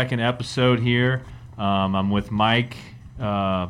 second 0.00 0.20
episode 0.20 0.80
here. 0.80 1.22
Um, 1.58 1.94
I'm 1.94 2.10
with 2.10 2.30
Mike. 2.30 2.74
Uh, 3.18 3.66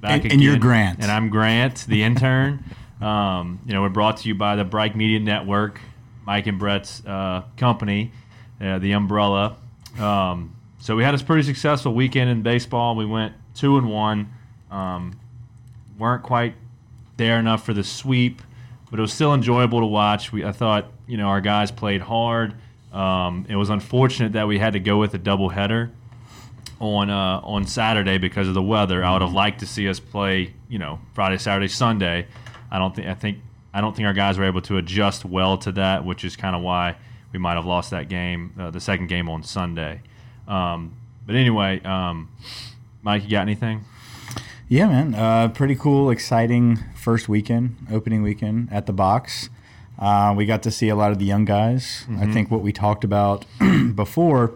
back 0.00 0.12
And- 0.12 0.20
again, 0.20 0.30
and 0.34 0.40
you're 0.40 0.56
Grant. 0.56 1.00
and 1.02 1.10
I'm 1.10 1.28
Grant, 1.28 1.86
the 1.88 2.04
intern. 2.04 2.62
um, 3.00 3.58
you 3.66 3.72
know, 3.72 3.82
we're 3.82 3.88
brought 3.88 4.18
to 4.18 4.28
you 4.28 4.36
by 4.36 4.54
the 4.54 4.62
Bright 4.64 4.94
Media 4.94 5.18
Network, 5.18 5.80
Mike 6.24 6.46
and 6.46 6.56
Brett's 6.56 7.04
uh, 7.04 7.42
company, 7.56 8.12
uh, 8.60 8.78
the 8.78 8.92
Umbrella. 8.92 9.56
Um, 9.98 10.54
so 10.78 10.94
we 10.94 11.02
had 11.02 11.20
a 11.20 11.24
pretty 11.24 11.42
successful 11.42 11.92
weekend 11.92 12.30
in 12.30 12.42
baseball. 12.42 12.94
We 12.94 13.04
went 13.04 13.34
two 13.56 13.76
and 13.76 13.90
one. 13.90 14.32
Um, 14.70 15.18
weren't 15.98 16.22
quite 16.22 16.54
there 17.16 17.40
enough 17.40 17.66
for 17.66 17.74
the 17.74 17.82
sweep, 17.82 18.40
but 18.88 19.00
it 19.00 19.02
was 19.02 19.12
still 19.12 19.34
enjoyable 19.34 19.80
to 19.80 19.86
watch. 19.86 20.30
We, 20.30 20.44
I 20.44 20.52
thought, 20.52 20.92
you 21.08 21.16
know, 21.16 21.26
our 21.26 21.40
guys 21.40 21.72
played 21.72 22.02
hard. 22.02 22.54
Um, 22.92 23.46
it 23.48 23.56
was 23.56 23.70
unfortunate 23.70 24.32
that 24.32 24.46
we 24.46 24.58
had 24.58 24.74
to 24.74 24.80
go 24.80 24.98
with 24.98 25.14
a 25.14 25.18
doubleheader 25.18 25.90
on 26.78 27.10
uh, 27.10 27.40
on 27.42 27.66
Saturday 27.66 28.18
because 28.18 28.48
of 28.48 28.54
the 28.54 28.62
weather. 28.62 29.04
I 29.04 29.12
would 29.12 29.22
have 29.22 29.32
liked 29.32 29.60
to 29.60 29.66
see 29.66 29.88
us 29.88 29.98
play, 30.00 30.52
you 30.68 30.78
know, 30.78 31.00
Friday, 31.14 31.38
Saturday, 31.38 31.68
Sunday. 31.68 32.26
I 32.70 32.78
don't 32.78 32.94
think 32.94 33.08
I 33.08 33.14
think 33.14 33.38
I 33.72 33.80
don't 33.80 33.96
think 33.96 34.06
our 34.06 34.12
guys 34.12 34.36
were 34.36 34.44
able 34.44 34.60
to 34.62 34.76
adjust 34.76 35.24
well 35.24 35.56
to 35.58 35.72
that, 35.72 36.04
which 36.04 36.24
is 36.24 36.36
kind 36.36 36.54
of 36.54 36.62
why 36.62 36.96
we 37.32 37.38
might 37.38 37.54
have 37.54 37.64
lost 37.64 37.90
that 37.92 38.08
game, 38.08 38.52
uh, 38.58 38.70
the 38.70 38.80
second 38.80 39.06
game 39.06 39.28
on 39.28 39.42
Sunday. 39.42 40.02
Um, 40.46 40.94
but 41.26 41.34
anyway, 41.34 41.80
um, 41.82 42.28
Mike, 43.02 43.24
you 43.24 43.30
got 43.30 43.42
anything? 43.42 43.84
Yeah, 44.68 44.86
man. 44.86 45.14
Uh, 45.14 45.48
pretty 45.48 45.74
cool, 45.74 46.10
exciting 46.10 46.78
first 46.94 47.28
weekend, 47.28 47.76
opening 47.90 48.22
weekend 48.22 48.72
at 48.72 48.86
the 48.86 48.92
box. 48.92 49.48
Uh, 49.98 50.34
we 50.36 50.46
got 50.46 50.62
to 50.64 50.70
see 50.70 50.88
a 50.88 50.96
lot 50.96 51.12
of 51.12 51.18
the 51.18 51.24
young 51.24 51.44
guys. 51.44 52.04
I 52.18 52.26
think 52.32 52.50
what 52.50 52.62
we 52.62 52.72
talked 52.72 53.04
about 53.04 53.44
before 53.94 54.52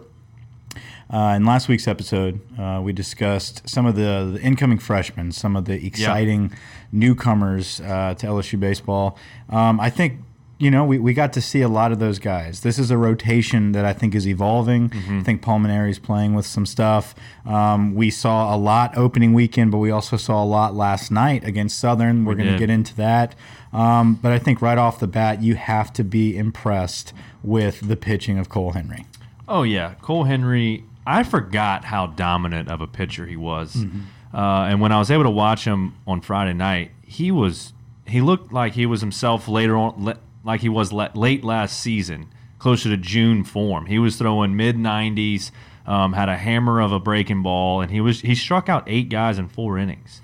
uh, 1.09 1.33
in 1.37 1.45
last 1.45 1.69
week's 1.69 1.87
episode, 1.87 2.41
uh, 2.59 2.81
we 2.83 2.91
discussed 2.91 3.67
some 3.67 3.85
of 3.85 3.95
the, 3.95 4.31
the 4.33 4.41
incoming 4.41 4.77
freshmen, 4.77 5.31
some 5.31 5.55
of 5.55 5.63
the 5.65 5.85
exciting 5.85 6.51
newcomers 6.91 7.79
uh, 7.81 8.13
to 8.17 8.27
LSU 8.27 8.59
baseball. 8.59 9.17
Um, 9.49 9.79
I 9.79 9.89
think 9.89 10.19
you 10.59 10.71
know, 10.71 10.83
we, 10.83 10.97
we 10.97 11.13
got 11.13 11.33
to 11.33 11.41
see 11.41 11.61
a 11.61 11.67
lot 11.67 11.91
of 11.91 11.99
those 11.99 12.17
guys. 12.19 12.61
This 12.61 12.79
is 12.79 12.89
a 12.89 12.97
rotation 12.97 13.73
that 13.73 13.85
I 13.85 13.93
think 13.93 14.15
is 14.15 14.27
evolving. 14.27 14.91
I 15.19 15.23
think 15.23 15.41
Paul 15.41 15.59
Mainieri 15.59 15.91
is 15.91 15.99
playing 15.99 16.33
with 16.33 16.45
some 16.47 16.65
stuff. 16.65 17.13
Um, 17.45 17.93
we 17.93 18.09
saw 18.09 18.55
a 18.55 18.57
lot 18.57 18.97
opening 18.97 19.33
weekend, 19.33 19.71
but 19.71 19.77
we 19.77 19.91
also 19.91 20.17
saw 20.17 20.43
a 20.43 20.45
lot 20.45 20.73
last 20.73 21.11
night 21.11 21.43
against 21.43 21.77
Southern. 21.77 22.25
We're 22.25 22.33
going 22.35 22.47
to 22.47 22.59
get 22.59 22.69
into 22.71 22.95
that. 22.95 23.35
Um, 23.71 24.15
but 24.15 24.31
I 24.31 24.39
think 24.39 24.61
right 24.61 24.77
off 24.77 24.99
the 24.99 25.07
bat, 25.07 25.43
you 25.43 25.55
have 25.55 25.93
to 25.93 26.03
be 26.03 26.35
impressed 26.37 27.13
with 27.43 27.87
the 27.87 27.95
pitching 27.95 28.39
of 28.39 28.49
Cole 28.49 28.71
Henry. 28.71 29.05
Oh 29.47 29.63
yeah, 29.63 29.93
Cole 30.01 30.23
Henry. 30.23 30.83
I 31.05 31.23
forgot 31.23 31.85
how 31.85 32.07
dominant 32.07 32.67
of 32.69 32.81
a 32.81 32.87
pitcher 32.87 33.25
he 33.25 33.37
was, 33.37 33.85
uh, 34.33 34.37
and 34.69 34.81
when 34.81 34.91
I 34.91 34.99
was 34.99 35.09
able 35.09 35.23
to 35.23 35.29
watch 35.29 35.63
him 35.65 35.93
on 36.05 36.19
Friday 36.21 36.53
night, 36.53 36.91
he 37.01 37.31
was 37.31 37.71
he 38.05 38.19
looked 38.21 38.51
like 38.51 38.73
he 38.73 38.85
was 38.85 38.99
himself 39.01 39.47
later 39.47 39.77
on, 39.77 40.17
like 40.47 40.61
he 40.61 40.69
was 40.69 40.91
late 40.93 41.43
last 41.43 41.79
season, 41.79 42.29
closer 42.57 42.89
to 42.89 42.97
June 42.97 43.43
form. 43.43 43.85
He 43.85 43.99
was 43.99 44.15
throwing 44.15 44.55
mid 44.55 44.77
nineties, 44.79 45.51
um, 45.85 46.13
had 46.13 46.29
a 46.29 46.37
hammer 46.37 46.79
of 46.79 46.91
a 46.91 46.99
breaking 46.99 47.43
ball, 47.43 47.81
and 47.81 47.91
he 47.91 48.01
was 48.01 48.21
he 48.21 48.33
struck 48.33 48.69
out 48.69 48.83
eight 48.87 49.09
guys 49.09 49.37
in 49.37 49.49
four 49.49 49.77
innings, 49.77 50.21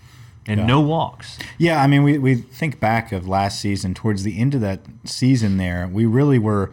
and 0.48 0.62
Yeah. 0.62 0.66
no 0.66 0.80
walks. 0.82 1.38
Yeah, 1.58 1.84
I 1.84 1.88
mean, 1.88 2.04
we, 2.04 2.18
we 2.18 2.36
think 2.36 2.80
back 2.80 3.12
of 3.12 3.28
last 3.28 3.60
season, 3.60 3.94
towards 3.94 4.24
the 4.24 4.40
end 4.40 4.56
of 4.56 4.62
that 4.62 4.80
season 5.04 5.58
there, 5.58 5.88
we 5.92 6.06
really 6.06 6.40
were, 6.40 6.72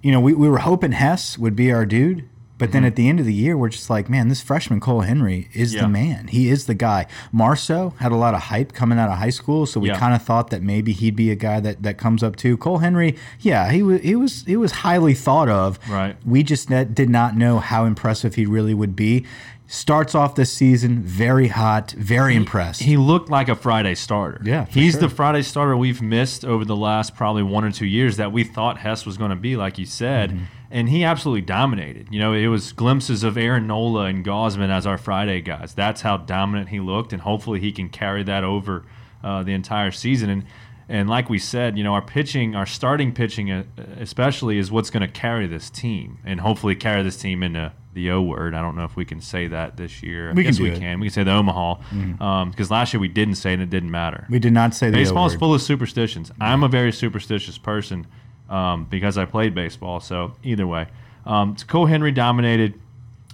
you 0.00 0.12
know, 0.12 0.20
we, 0.20 0.32
we 0.32 0.48
were 0.48 0.58
hoping 0.58 0.92
Hess 0.92 1.36
would 1.36 1.56
be 1.56 1.72
our 1.72 1.84
dude. 1.84 2.28
But 2.62 2.72
then 2.72 2.84
at 2.84 2.94
the 2.94 3.08
end 3.08 3.18
of 3.18 3.26
the 3.26 3.34
year, 3.34 3.56
we're 3.56 3.70
just 3.70 3.90
like, 3.90 4.08
man, 4.08 4.28
this 4.28 4.40
freshman 4.40 4.78
Cole 4.78 5.00
Henry 5.00 5.48
is 5.52 5.74
Yeah. 5.74 5.82
the 5.82 5.88
man. 5.88 6.28
He 6.28 6.48
is 6.48 6.66
the 6.66 6.74
guy. 6.74 7.06
Marceaux 7.32 7.94
had 7.98 8.12
a 8.12 8.16
lot 8.16 8.34
of 8.34 8.40
hype 8.42 8.72
coming 8.72 8.98
out 9.00 9.08
of 9.10 9.18
high 9.18 9.30
school, 9.30 9.66
so 9.66 9.80
we 9.80 9.88
Yeah. 9.88 9.98
kind 9.98 10.14
of 10.14 10.22
thought 10.22 10.50
that 10.50 10.62
maybe 10.62 10.92
he'd 10.92 11.16
be 11.16 11.30
a 11.30 11.34
guy 11.34 11.58
that, 11.58 11.82
that 11.82 11.98
comes 11.98 12.22
up 12.22 12.36
too. 12.36 12.56
Cole 12.56 12.78
Henry, 12.78 13.16
yeah, 13.40 13.70
he 13.72 13.82
was 13.82 14.00
he 14.02 14.14
was 14.14 14.44
he 14.46 14.56
was 14.56 14.72
highly 14.72 15.14
thought 15.14 15.48
of. 15.48 15.78
Right. 15.90 16.14
We 16.24 16.42
just 16.44 16.70
net, 16.70 16.94
did 16.94 17.10
not 17.10 17.36
know 17.36 17.58
how 17.58 17.84
impressive 17.84 18.36
he 18.36 18.46
really 18.46 18.74
would 18.74 18.94
be. 18.94 19.24
Starts 19.66 20.14
off 20.14 20.34
this 20.34 20.52
season 20.52 21.00
very 21.00 21.48
hot, 21.48 21.92
very 21.96 22.36
impressed. 22.36 22.82
He 22.82 22.98
looked 22.98 23.30
like 23.30 23.48
a 23.48 23.54
Friday 23.54 23.94
starter. 23.94 24.40
Yeah, 24.44 24.66
he's 24.68 24.92
sure. 24.92 25.00
the 25.02 25.08
Friday 25.08 25.40
starter 25.40 25.74
we've 25.76 26.02
missed 26.02 26.44
over 26.44 26.64
the 26.66 26.76
last 26.76 27.14
probably 27.16 27.42
one 27.42 27.64
or 27.64 27.70
two 27.72 27.86
years 27.86 28.18
that 28.18 28.32
we 28.32 28.44
thought 28.44 28.76
Hess 28.78 29.06
was 29.06 29.16
going 29.16 29.30
to 29.30 29.36
be, 29.36 29.56
like 29.56 29.78
you 29.78 29.86
said, 29.86 30.30
Mm-hmm. 30.32 30.44
And 30.72 30.88
he 30.88 31.04
absolutely 31.04 31.42
dominated. 31.42 32.08
You 32.10 32.18
know, 32.18 32.32
it 32.32 32.46
was 32.46 32.72
glimpses 32.72 33.22
of 33.22 33.36
Aaron 33.36 33.66
Nola 33.66 34.04
and 34.06 34.24
Gausman 34.24 34.70
as 34.70 34.86
our 34.86 34.96
Friday 34.98 35.40
guys. 35.42 35.74
That's 35.74 36.00
how 36.00 36.16
dominant 36.16 36.70
he 36.70 36.80
looked, 36.80 37.12
and 37.12 37.20
hopefully 37.22 37.60
he 37.60 37.72
can 37.72 37.88
carry 37.90 38.22
that 38.24 38.42
over 38.42 38.84
uh, 39.22 39.42
the 39.42 39.52
entire 39.52 39.90
season. 39.90 40.30
And 40.30 40.44
and 40.88 41.08
like 41.08 41.30
we 41.30 41.38
said, 41.38 41.78
you 41.78 41.84
know, 41.84 41.92
our 41.94 42.02
pitching, 42.02 42.54
our 42.56 42.66
starting 42.66 43.12
pitching, 43.12 43.50
uh, 43.50 43.64
especially, 43.98 44.58
is 44.58 44.70
what's 44.72 44.90
going 44.90 45.02
to 45.02 45.08
carry 45.08 45.46
this 45.46 45.68
team, 45.70 46.18
and 46.24 46.40
hopefully 46.40 46.74
carry 46.74 47.02
this 47.02 47.16
team 47.18 47.42
into 47.42 47.72
the 47.94 48.10
O 48.10 48.22
word. 48.22 48.54
I 48.54 48.62
don't 48.62 48.74
know 48.74 48.84
if 48.84 48.96
we 48.96 49.04
can 49.04 49.20
say 49.20 49.46
that 49.48 49.76
this 49.76 50.02
year. 50.02 50.30
I 50.30 50.32
We 50.32 50.42
can 50.42 50.50
guess 50.52 50.56
do 50.56 50.62
we 50.64 50.70
it. 50.70 50.78
can. 50.78 50.98
We 51.00 51.08
can 51.08 51.12
say 51.12 51.22
the 51.24 51.32
Omaha 51.32 52.46
because 52.50 52.70
last 52.70 52.94
year 52.94 53.00
we 53.00 53.08
didn't 53.08 53.34
say 53.34 53.50
it 53.50 53.54
and 53.54 53.62
it 53.62 53.68
didn't 53.70 53.90
matter. 53.90 54.26
we 54.30 54.38
did 54.38 54.52
not 54.54 54.74
say 54.74 54.88
the 54.90 54.96
Baseball 54.96 55.26
is 55.26 55.34
full 55.34 55.52
of 55.54 55.60
superstitions. 55.60 56.32
I'm 56.40 56.62
a 56.62 56.68
very 56.68 56.92
superstitious 56.92 57.58
person 57.58 58.06
um, 58.52 58.84
because 58.84 59.18
I 59.18 59.24
played 59.24 59.54
baseball. 59.54 60.00
So 60.00 60.34
either 60.42 60.66
way, 60.66 60.86
um, 61.26 61.56
Cole 61.56 61.86
Henry 61.86 62.12
dominated. 62.12 62.78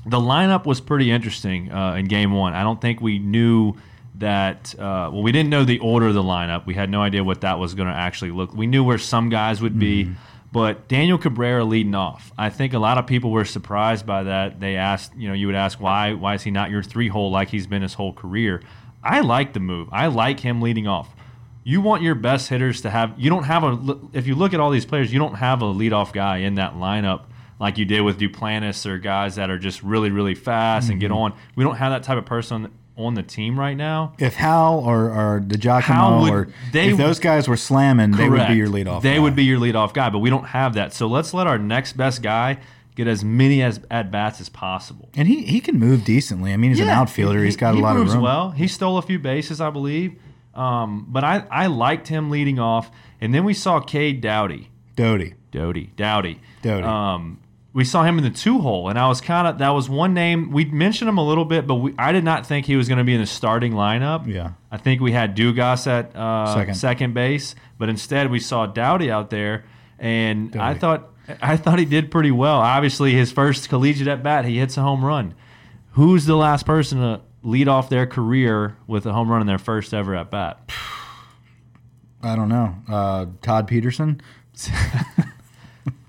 The 0.06 0.18
lineup 0.18 0.64
was 0.64 0.80
pretty 0.80 1.10
interesting 1.10 1.70
uh, 1.70 1.94
in 1.94 2.06
Game 2.06 2.32
One. 2.32 2.54
I 2.54 2.62
don't 2.62 2.80
think 2.80 3.00
we 3.00 3.18
knew 3.18 3.74
that. 4.16 4.74
Uh, 4.78 5.10
well, 5.12 5.22
we 5.22 5.32
didn't 5.32 5.50
know 5.50 5.64
the 5.64 5.80
order 5.80 6.06
of 6.06 6.14
the 6.14 6.22
lineup. 6.22 6.64
We 6.64 6.74
had 6.74 6.88
no 6.88 7.02
idea 7.02 7.22
what 7.24 7.42
that 7.42 7.58
was 7.58 7.74
going 7.74 7.88
to 7.88 7.94
actually 7.94 8.30
look. 8.30 8.54
We 8.54 8.66
knew 8.66 8.84
where 8.84 8.98
some 8.98 9.28
guys 9.28 9.60
would 9.60 9.78
be. 9.78 10.10
But 10.50 10.88
Daniel 10.88 11.18
Cabrera 11.18 11.62
leading 11.64 11.94
off, 11.94 12.32
I 12.38 12.48
think 12.48 12.72
a 12.72 12.78
lot 12.78 12.96
of 12.96 13.06
people 13.06 13.30
were 13.30 13.44
surprised 13.44 14.06
by 14.06 14.22
that. 14.22 14.60
They 14.60 14.76
asked, 14.76 15.14
you 15.14 15.28
know, 15.28 15.34
you 15.34 15.46
would 15.46 15.54
ask 15.54 15.78
why, 15.78 16.14
why 16.14 16.34
is 16.34 16.42
he 16.42 16.50
not 16.50 16.70
your 16.70 16.82
three 16.82 17.08
hole 17.08 17.30
like 17.30 17.50
he's 17.50 17.66
been 17.66 17.82
his 17.82 17.92
whole 17.94 18.14
career? 18.14 18.62
I 19.04 19.20
like 19.20 19.52
the 19.52 19.60
move. 19.60 19.88
I 19.92 20.06
like 20.06 20.40
him 20.40 20.62
leading 20.62 20.86
off. 20.86 21.14
You 21.64 21.80
want 21.80 22.02
your 22.02 22.14
best 22.14 22.48
hitters 22.48 22.80
to 22.82 22.90
have. 22.90 23.14
You 23.18 23.30
don't 23.30 23.44
have 23.44 23.64
a. 23.64 23.98
If 24.12 24.26
you 24.26 24.34
look 24.34 24.54
at 24.54 24.60
all 24.60 24.70
these 24.70 24.86
players, 24.86 25.12
you 25.12 25.18
don't 25.18 25.34
have 25.34 25.60
a 25.62 25.66
leadoff 25.66 26.12
guy 26.12 26.38
in 26.38 26.54
that 26.54 26.74
lineup 26.74 27.24
like 27.60 27.78
you 27.78 27.84
did 27.84 28.02
with 28.02 28.18
Duplantis 28.18 28.86
or 28.86 28.98
guys 28.98 29.36
that 29.36 29.50
are 29.50 29.58
just 29.58 29.82
really, 29.82 30.10
really 30.10 30.34
fast 30.34 30.90
and 30.90 31.00
get 31.00 31.10
mm-hmm. 31.10 31.18
on. 31.18 31.34
We 31.56 31.64
don't 31.64 31.76
have 31.76 31.92
that 31.92 32.04
type 32.04 32.18
of 32.18 32.24
person 32.24 32.72
on 32.96 33.14
the 33.14 33.22
team 33.22 33.58
right 33.58 33.76
now. 33.76 34.12
if 34.18 34.34
Hal 34.34 34.80
or, 34.80 35.10
or 35.10 35.40
DiGiacomo 35.40 36.30
or 36.30 36.48
they- 36.72 36.90
if 36.90 36.98
those 36.98 37.20
guys 37.20 37.48
were 37.48 37.56
slamming, 37.56 38.10
they 38.12 38.28
would 38.28 38.48
be 38.48 38.54
your 38.54 38.68
leadoff. 38.68 39.02
They 39.02 39.10
guy. 39.10 39.14
They 39.14 39.20
would 39.20 39.36
be 39.36 39.44
your 39.44 39.58
leadoff 39.60 39.94
guy, 39.94 40.10
but 40.10 40.18
we 40.18 40.30
don't 40.30 40.46
have 40.46 40.74
that. 40.74 40.92
So 40.92 41.06
let's 41.06 41.32
let 41.32 41.46
our 41.46 41.58
next 41.58 41.96
best 41.96 42.22
guy 42.22 42.58
get 42.96 43.06
as 43.06 43.24
many 43.24 43.62
as 43.62 43.80
at 43.92 44.10
bats 44.10 44.40
as 44.40 44.48
possible. 44.48 45.08
and 45.14 45.28
he, 45.28 45.42
he 45.44 45.60
can 45.60 45.78
move 45.78 46.04
decently. 46.04 46.52
I 46.52 46.56
mean, 46.56 46.72
he's 46.72 46.80
an 46.80 46.88
outfielder. 46.88 47.38
he- 47.38 47.44
He's 47.44 47.56
got 47.56 47.74
he 47.74 47.80
a 47.80 47.82
lot 47.82 47.96
of 47.96 48.12
room. 48.12 48.22
well. 48.22 48.50
He 48.50 48.66
stole 48.66 48.98
a 48.98 49.02
few 49.02 49.20
bases, 49.20 49.60
I 49.60 49.70
believe. 49.70 50.18
Um, 50.54 51.06
but 51.08 51.24
I, 51.24 51.44
I 51.50 51.66
liked 51.66 52.08
him 52.08 52.30
leading 52.30 52.58
off. 52.58 52.90
And 53.20 53.34
then 53.34 53.44
we 53.44 53.54
saw 53.54 53.80
Cade 53.80 54.20
Dowdy. 54.20 54.70
Doty. 54.96 55.34
Dowdy. 55.50 55.90
Dowdy. 55.96 56.40
Doughty. 56.62 56.84
Um, 56.84 57.38
we 57.72 57.84
saw 57.84 58.02
him 58.02 58.18
in 58.18 58.24
the 58.24 58.30
two 58.30 58.58
hole, 58.58 58.88
and 58.88 58.98
I 58.98 59.06
was 59.06 59.20
kind 59.20 59.46
of 59.46 59.58
that 59.58 59.68
was 59.68 59.88
one 59.88 60.12
name 60.12 60.50
we 60.50 60.64
mentioned 60.64 61.08
him 61.08 61.18
a 61.18 61.24
little 61.24 61.44
bit, 61.44 61.66
but 61.66 61.76
we, 61.76 61.94
I 61.96 62.10
did 62.10 62.24
not 62.24 62.44
think 62.44 62.66
he 62.66 62.74
was 62.74 62.88
going 62.88 62.98
to 62.98 63.04
be 63.04 63.14
in 63.14 63.20
the 63.20 63.26
starting 63.26 63.72
lineup. 63.72 64.26
Yeah. 64.26 64.52
I 64.70 64.78
think 64.78 65.00
we 65.00 65.12
had 65.12 65.36
Dugas 65.36 65.86
at 65.86 66.16
uh, 66.16 66.54
Second. 66.54 66.74
second 66.74 67.14
base, 67.14 67.54
but 67.78 67.88
instead 67.88 68.30
we 68.30 68.40
saw 68.40 68.66
Dowdy 68.66 69.10
out 69.12 69.30
there, 69.30 69.64
and 69.98 70.56
I 70.56 70.74
thought 70.74 71.10
I 71.40 71.56
thought 71.56 71.78
he 71.78 71.84
did 71.84 72.10
pretty 72.10 72.30
well. 72.32 72.56
Obviously, 72.58 73.12
his 73.12 73.30
first 73.30 73.68
collegiate 73.68 74.08
at 74.08 74.22
bat, 74.22 74.44
he 74.44 74.58
hits 74.58 74.76
a 74.76 74.82
home 74.82 75.04
run. 75.04 75.34
Who's 75.92 76.26
the 76.26 76.36
last 76.36 76.66
person 76.66 76.98
to 76.98 77.20
lead 77.48 77.68
off 77.68 77.88
their 77.88 78.06
career 78.06 78.76
with 78.86 79.06
a 79.06 79.12
home 79.12 79.30
run 79.30 79.40
in 79.40 79.46
their 79.46 79.58
first 79.58 79.94
ever 79.94 80.14
at 80.14 80.30
bat? 80.30 80.70
I 82.22 82.36
don't 82.36 82.48
know. 82.48 82.74
Uh, 82.88 83.26
Todd 83.42 83.66
Peterson. 83.66 84.20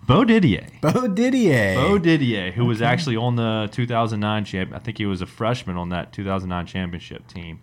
Bo 0.08 0.26
Didier. 0.26 0.68
Bo 0.82 1.08
Didier. 1.08 1.76
Bo 1.76 1.98
Didier, 2.00 2.52
who 2.52 2.66
was 2.66 2.82
actually 2.82 3.16
on 3.16 3.36
the 3.36 3.70
2009 3.72 4.44
champ. 4.44 4.74
I 4.74 4.80
think 4.80 4.98
he 4.98 5.06
was 5.06 5.22
a 5.22 5.28
freshman 5.28 5.78
on 5.78 5.90
that 5.90 6.12
2009 6.12 6.66
championship 6.66 7.28
team. 7.28 7.62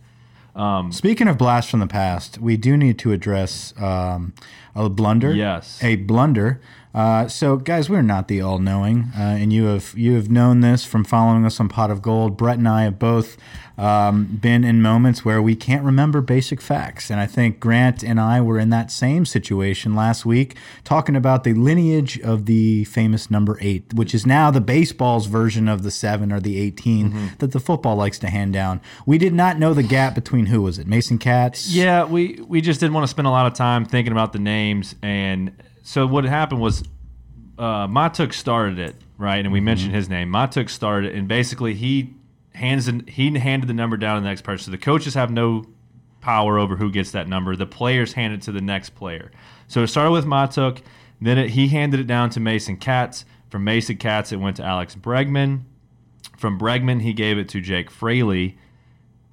Um, 0.54 0.90
Speaking 0.90 1.28
of 1.28 1.36
blast 1.36 1.68
from 1.68 1.80
the 1.80 1.86
past, 1.86 2.38
we 2.38 2.56
do 2.56 2.76
need 2.76 2.98
to 3.00 3.12
address 3.12 3.74
um, 3.78 4.32
a 4.74 4.88
blunder. 4.88 5.34
Yes. 5.34 5.82
A 5.82 5.96
blunder 5.96 6.60
Uh, 6.96 7.28
so, 7.28 7.58
guys, 7.58 7.90
we're 7.90 8.00
not 8.00 8.26
the 8.26 8.40
all-knowing, 8.40 9.10
uh, 9.14 9.20
and 9.20 9.52
you 9.52 9.66
have 9.66 9.92
you 9.98 10.14
have 10.14 10.30
known 10.30 10.60
this 10.60 10.82
from 10.82 11.04
following 11.04 11.44
us 11.44 11.60
on 11.60 11.68
Pot 11.68 11.90
of 11.90 12.00
Gold. 12.00 12.38
Brett 12.38 12.56
and 12.56 12.66
I 12.66 12.84
have 12.84 12.98
both 12.98 13.36
um, 13.76 14.38
been 14.40 14.64
in 14.64 14.80
moments 14.80 15.22
where 15.22 15.42
we 15.42 15.54
can't 15.54 15.84
remember 15.84 16.22
basic 16.22 16.58
facts, 16.58 17.10
and 17.10 17.20
I 17.20 17.26
think 17.26 17.60
Grant 17.60 18.02
and 18.02 18.18
I 18.18 18.40
were 18.40 18.58
in 18.58 18.70
that 18.70 18.90
same 18.90 19.26
situation 19.26 19.94
last 19.94 20.24
week, 20.24 20.56
talking 20.84 21.14
about 21.14 21.44
the 21.44 21.52
lineage 21.52 22.18
of 22.20 22.46
the 22.46 22.84
famous 22.84 23.30
number 23.30 23.58
eight, 23.60 23.92
which 23.92 24.14
is 24.14 24.24
now 24.24 24.50
the 24.50 24.62
baseball's 24.62 25.26
version 25.26 25.68
of 25.68 25.82
the 25.82 25.90
seven 25.90 26.32
or 26.32 26.40
the 26.40 26.58
18 26.58 27.32
that 27.40 27.52
the 27.52 27.60
football 27.60 27.96
likes 27.96 28.18
to 28.20 28.30
hand 28.30 28.54
down. 28.54 28.80
We 29.04 29.18
did 29.18 29.34
not 29.34 29.58
know 29.58 29.74
the 29.74 29.82
gap 29.82 30.14
between 30.14 30.46
who 30.46 30.62
was 30.62 30.78
it, 30.78 30.86
Mason 30.86 31.18
Katz? 31.18 31.70
Yeah, 31.70 32.04
we 32.04 32.40
we 32.48 32.62
just 32.62 32.80
didn't 32.80 32.94
want 32.94 33.04
to 33.04 33.10
spend 33.10 33.28
a 33.28 33.30
lot 33.30 33.44
of 33.44 33.52
time 33.52 33.84
thinking 33.84 34.12
about 34.12 34.32
the 34.32 34.38
names, 34.38 34.94
and 35.02 35.52
so 35.86 36.04
what 36.04 36.24
happened 36.24 36.60
was 36.60 36.82
uh, 37.58 37.86
Mahtook 37.86 38.34
started 38.34 38.80
it 38.80 38.96
right, 39.18 39.38
and 39.38 39.52
we 39.52 39.60
mentioned 39.60 39.94
his 39.94 40.08
name. 40.08 40.32
Mahtook 40.32 40.68
started 40.68 41.12
it, 41.12 41.16
and 41.16 41.28
basically 41.28 41.74
he 41.74 42.12
hands 42.54 42.90
he 43.06 43.30
handed 43.38 43.68
the 43.68 43.72
number 43.72 43.96
down 43.96 44.16
to 44.16 44.20
the 44.20 44.28
next 44.28 44.42
person. 44.42 44.64
So 44.64 44.70
the 44.72 44.78
coaches 44.78 45.14
have 45.14 45.30
no 45.30 45.64
power 46.20 46.58
over 46.58 46.74
who 46.74 46.90
gets 46.90 47.12
that 47.12 47.28
number. 47.28 47.54
The 47.54 47.66
players 47.66 48.14
hand 48.14 48.34
it 48.34 48.42
to 48.42 48.52
the 48.52 48.60
next 48.60 48.96
player. 48.96 49.30
So 49.68 49.84
it 49.84 49.86
started 49.86 50.10
with 50.10 50.24
Mahtook, 50.24 50.80
then 51.20 51.38
it, 51.38 51.50
he 51.50 51.68
handed 51.68 52.00
it 52.00 52.08
down 52.08 52.30
to 52.30 52.40
Mason 52.40 52.78
Katz. 52.78 53.24
From 53.48 53.62
Mason 53.62 53.96
Katz, 53.96 54.32
it 54.32 54.38
went 54.38 54.56
to 54.56 54.64
Alex 54.64 54.96
Bregman. 54.96 55.60
From 56.36 56.58
Bregman, 56.58 57.02
he 57.02 57.12
gave 57.12 57.38
it 57.38 57.48
to 57.50 57.60
Jake 57.60 57.92
Fraley. 57.92 58.58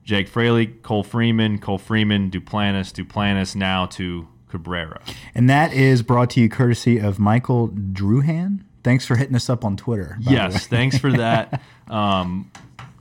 Jake 0.04 0.28
Fraley, 0.28 0.68
Cole 0.68 1.04
Freeman, 1.04 1.58
Cole 1.58 1.80
Freeman, 1.80 2.30
Duplantis, 2.30 2.94
Duplantis, 2.94 3.56
now 3.56 3.88
to 3.88 4.28
Cabrera. 4.58 5.02
And 5.36 5.50
that 5.50 5.74
is 5.74 6.02
brought 6.04 6.30
to 6.32 6.40
you 6.42 6.48
courtesy 6.50 7.00
of 7.00 7.18
Michael 7.20 7.70
Druhan. 7.70 8.62
Thanks 8.84 9.06
for 9.06 9.16
hitting 9.16 9.36
us 9.36 9.50
up 9.50 9.66
on 9.66 9.76
Twitter. 9.78 10.18
by 10.20 10.24
the 10.24 10.30
way. 10.30 10.36
Yes, 10.36 10.68
thanks 10.68 10.98
for 10.98 11.12
that. 11.14 11.62
Um, 11.90 12.50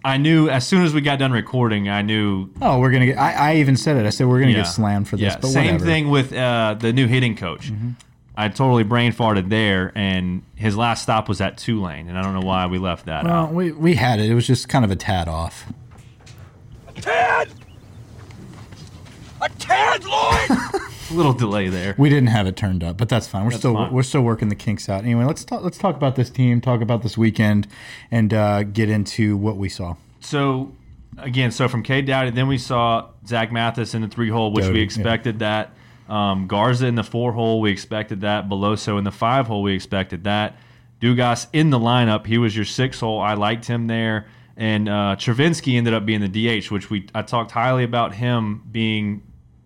I 0.05 0.17
knew 0.17 0.49
as 0.51 0.67
soon 0.67 0.83
as 0.83 0.93
we 0.93 1.01
got 1.03 1.21
done 1.21 1.31
recording, 1.31 1.89
I 1.89 2.03
knew. 2.03 2.51
Oh, 2.61 2.81
we're 2.81 2.91
gonna 2.91 3.07
get. 3.07 3.17
I, 3.17 3.53
I 3.53 3.55
even 3.57 3.77
said 3.77 3.97
it. 3.97 4.05
I 4.05 4.11
said 4.11 4.27
we're 4.27 4.41
gonna 4.41 4.51
yeah, 4.51 4.59
get 4.59 4.67
slammed 4.67 5.07
for 5.07 5.17
this. 5.17 5.33
Yeah, 5.35 5.39
but 5.41 5.47
same 5.49 5.65
whatever. 5.67 5.85
Thing 5.85 6.11
with 6.11 6.33
uh, 6.33 6.75
the 6.79 6.93
new 6.93 7.07
hitting 7.07 7.37
coach. 7.37 7.71
I 8.37 8.49
totally 8.49 8.83
brain 8.83 9.13
farted 9.13 9.51
there, 9.51 9.93
and 9.95 10.43
his 10.57 10.77
last 10.77 11.03
stop 11.03 11.29
was 11.29 11.41
at 11.41 11.59
Tulane, 11.59 12.09
and 12.09 12.19
I 12.19 12.23
don't 12.23 12.35
know 12.35 12.45
why 12.47 12.67
we 12.67 12.79
left 12.79 13.07
that 13.07 13.23
Well, 13.25 13.33
out. 13.45 13.55
we 13.55 13.71
we 13.71 13.95
had 13.95 14.19
it. 14.19 14.29
It 14.29 14.35
was 14.35 14.49
just 14.49 14.69
kind 14.69 14.85
of 14.85 14.91
a 14.91 14.97
tad 14.97 15.29
off. 15.29 15.73
A 16.89 17.01
Tad! 17.01 17.49
A 19.41 19.49
tad, 19.61 20.05
Lloyd! 20.05 20.51
Little 21.17 21.33
delay 21.33 21.69
there. 21.69 21.95
We 21.99 22.09
didn't 22.09 22.29
have 22.29 22.47
it 22.47 22.57
turned 22.57 22.83
up, 22.83 22.97
but 22.97 23.09
that's 23.09 23.27
fine. 23.27 23.45
We're 23.45 23.51
still 23.51 23.75
fine. 23.75 23.93
we're 23.93 24.03
still 24.03 24.23
working 24.23 24.49
the 24.49 24.55
kinks 24.55 24.89
out. 24.89 25.05
Anyway, 25.05 25.25
let's 25.25 25.45
talk. 25.45 25.63
Let's 25.63 25.79
talk 25.79 25.97
about 25.97 26.17
this 26.17 26.31
team. 26.31 26.61
Talk 26.61 26.81
about 26.81 27.03
this 27.03 27.19
weekend, 27.19 27.69
and 28.11 28.33
uh, 28.33 28.63
get 28.63 28.89
into 28.89 29.37
what 29.37 29.57
we 29.57 29.69
saw. 29.69 29.97
So 30.21 30.73
again, 31.19 31.51
so 31.51 31.69
from 31.69 31.83
K 31.83 32.03
Dowdy, 32.03 32.31
then 32.31 32.49
we 32.49 32.59
saw 32.59 33.09
Zach 33.27 33.53
Mathis 33.53 33.95
in 33.95 34.03
the 34.03 34.09
three 34.09 34.31
hole, 34.31 34.53
which 34.53 34.67
we 34.67 34.79
yeah. 34.79 34.85
expected 34.85 35.41
that. 35.41 35.73
Um, 36.09 36.47
Garza 36.47 36.87
in 36.87 36.95
the 36.95 37.05
four 37.05 37.33
hole, 37.33 37.61
we 37.61 37.71
expected 37.71 38.23
that. 38.23 38.49
Beloso 38.49 38.99
in 38.99 39.05
the 39.05 39.13
five 39.13 39.47
hole, 39.47 39.63
we 39.63 39.75
expected 39.75 40.25
that. 40.25 40.57
Dugas 41.01 41.47
in 41.53 41.71
the 41.71 41.79
lineup, 41.79 42.27
he 42.27 42.39
was 42.39 42.55
your 42.55 42.65
six 42.65 43.01
hole. 43.01 43.21
I 43.21 43.35
liked 43.35 43.67
him 43.67 43.87
there. 43.87 44.27
And 44.57 44.89
uh, 44.89 45.17
Travinski 45.19 45.77
ended 45.77 45.95
up 45.95 46.05
being 46.05 46.21
the 46.21 46.29
DH, 46.29 46.71
which 46.71 46.91
we 46.91 47.09
I 47.15 47.23
talked 47.23 47.51
highly 47.51 47.85
about 47.85 48.15
him 48.15 48.63
being 48.71 49.23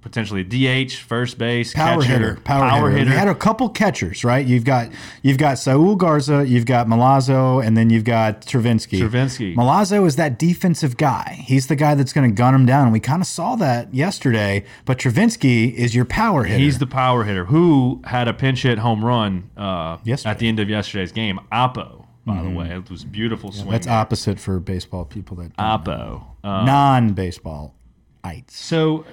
potentially 0.06 0.44
DH, 0.44 0.92
first 0.94 1.36
base, 1.36 1.74
Power 1.74 2.00
catcher, 2.00 2.12
hitter, 2.12 2.40
power, 2.44 2.90
hitter. 2.90 3.10
You 3.10 3.16
had 3.16 3.26
a 3.26 3.34
couple 3.34 3.68
catchers, 3.68 4.22
right? 4.22 4.46
You've 4.46 4.62
got 4.64 4.88
you've 5.22 5.36
got 5.36 5.58
Saul 5.58 5.96
Garza, 5.96 6.46
you've 6.46 6.64
got 6.64 6.86
Malazzo, 6.86 7.64
and 7.64 7.76
then 7.76 7.90
you've 7.90 8.04
got 8.04 8.42
Travinski. 8.42 9.00
Travinski. 9.00 9.56
Malazzo 9.56 10.06
is 10.06 10.14
that 10.14 10.38
defensive 10.38 10.96
guy. 10.96 11.42
He's 11.44 11.66
the 11.66 11.74
guy 11.74 11.96
that's 11.96 12.12
going 12.12 12.30
to 12.30 12.34
gun 12.34 12.54
him 12.54 12.66
down, 12.66 12.92
we 12.92 13.00
kind 13.00 13.20
of 13.20 13.26
saw 13.26 13.56
that 13.56 13.92
yesterday. 13.92 14.64
But 14.84 14.98
Travinski 14.98 15.74
is 15.74 15.92
your 15.94 16.04
power 16.04 16.44
hitter. 16.44 16.58
He's 16.62 16.78
the 16.78 16.86
power 16.86 17.24
hitter 17.24 17.46
who 17.46 18.00
had 18.04 18.28
a 18.28 18.32
pinch 18.32 18.62
hit 18.62 18.78
home 18.78 19.04
run 19.04 19.50
uh, 19.56 19.98
Yesterday. 20.04 20.30
at 20.30 20.38
the 20.38 20.46
end 20.48 20.60
of 20.60 20.70
yesterday's 20.70 21.10
game. 21.10 21.40
Oppo, 21.50 22.06
by 22.24 22.42
the 22.44 22.50
way, 22.50 22.68
it 22.70 22.88
was 22.90 23.02
a 23.02 23.06
beautiful 23.08 23.50
swing. 23.50 23.70
that's 23.72 23.88
opposite 23.88 24.38
for 24.38 24.60
baseball 24.60 25.04
people 25.04 25.36
that 25.38 25.56
Oppo. 25.56 26.22
Uh, 26.44 26.64
non-baseball 26.64 27.74
ites. 28.22 28.56
so 28.56 29.04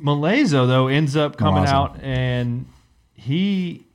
Malazo 0.00 0.66
though 0.66 0.88
ends 0.88 1.16
up 1.16 1.36
coming 1.36 1.64
Milazzo. 1.64 1.72
out 1.72 2.00
and 2.02 2.66
he 3.14 3.86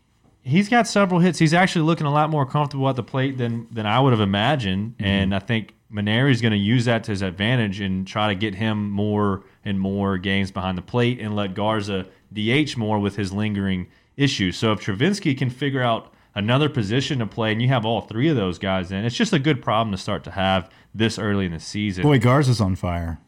he's 0.44 0.70
got 0.70 0.88
several 0.88 1.20
hits. 1.20 1.40
He's 1.40 1.54
actually 1.54 1.86
looking 1.86 2.06
a 2.08 2.12
lot 2.12 2.30
more 2.30 2.46
comfortable 2.46 2.88
at 2.90 2.96
the 2.96 3.04
plate 3.04 3.38
than 3.38 3.68
than 3.72 3.86
I 3.86 4.00
would 4.00 4.12
have 4.14 4.22
imagined, 4.22 4.94
Mm-hmm. 4.98 5.06
and 5.06 5.36
I 5.36 5.40
think 5.40 5.74
Mainieri's 5.92 6.42
going 6.42 6.52
to 6.52 6.58
use 6.58 6.86
that 6.86 7.04
to 7.06 7.12
his 7.12 7.22
advantage 7.22 7.80
and 7.80 8.06
try 8.08 8.28
to 8.30 8.36
get 8.36 8.56
him 8.56 8.90
more 8.90 9.44
and 9.64 9.80
more 9.80 10.18
games 10.18 10.52
behind 10.52 10.78
the 10.78 10.82
plate 10.82 11.20
and 11.20 11.36
let 11.36 11.54
Garza 11.54 12.06
DH 12.34 12.76
more 12.78 13.00
with 13.00 13.16
his 13.16 13.32
lingering 13.32 13.88
issues. 14.18 14.58
So 14.58 14.72
if 14.74 14.80
Travinski 14.82 15.38
can 15.38 15.50
figure 15.50 15.82
out 15.82 16.12
another 16.34 16.68
position 16.70 17.20
to 17.20 17.26
play 17.26 17.52
and 17.54 17.62
you 17.62 17.68
have 17.70 17.86
all 17.86 18.02
three 18.02 18.28
of 18.28 18.36
those 18.36 18.60
guys 18.60 18.92
in, 18.92 19.06
it's 19.06 19.16
just 19.16 19.32
a 19.32 19.40
good 19.40 19.62
problem 19.62 19.92
to 19.92 19.98
start 19.98 20.24
to 20.26 20.32
have 20.32 20.70
this 20.94 21.18
early 21.18 21.46
in 21.46 21.52
the 21.54 21.60
season. 21.60 22.04
Boy, 22.04 22.20
Garza's 22.20 22.60
on 22.60 22.76
fire. 22.76 23.20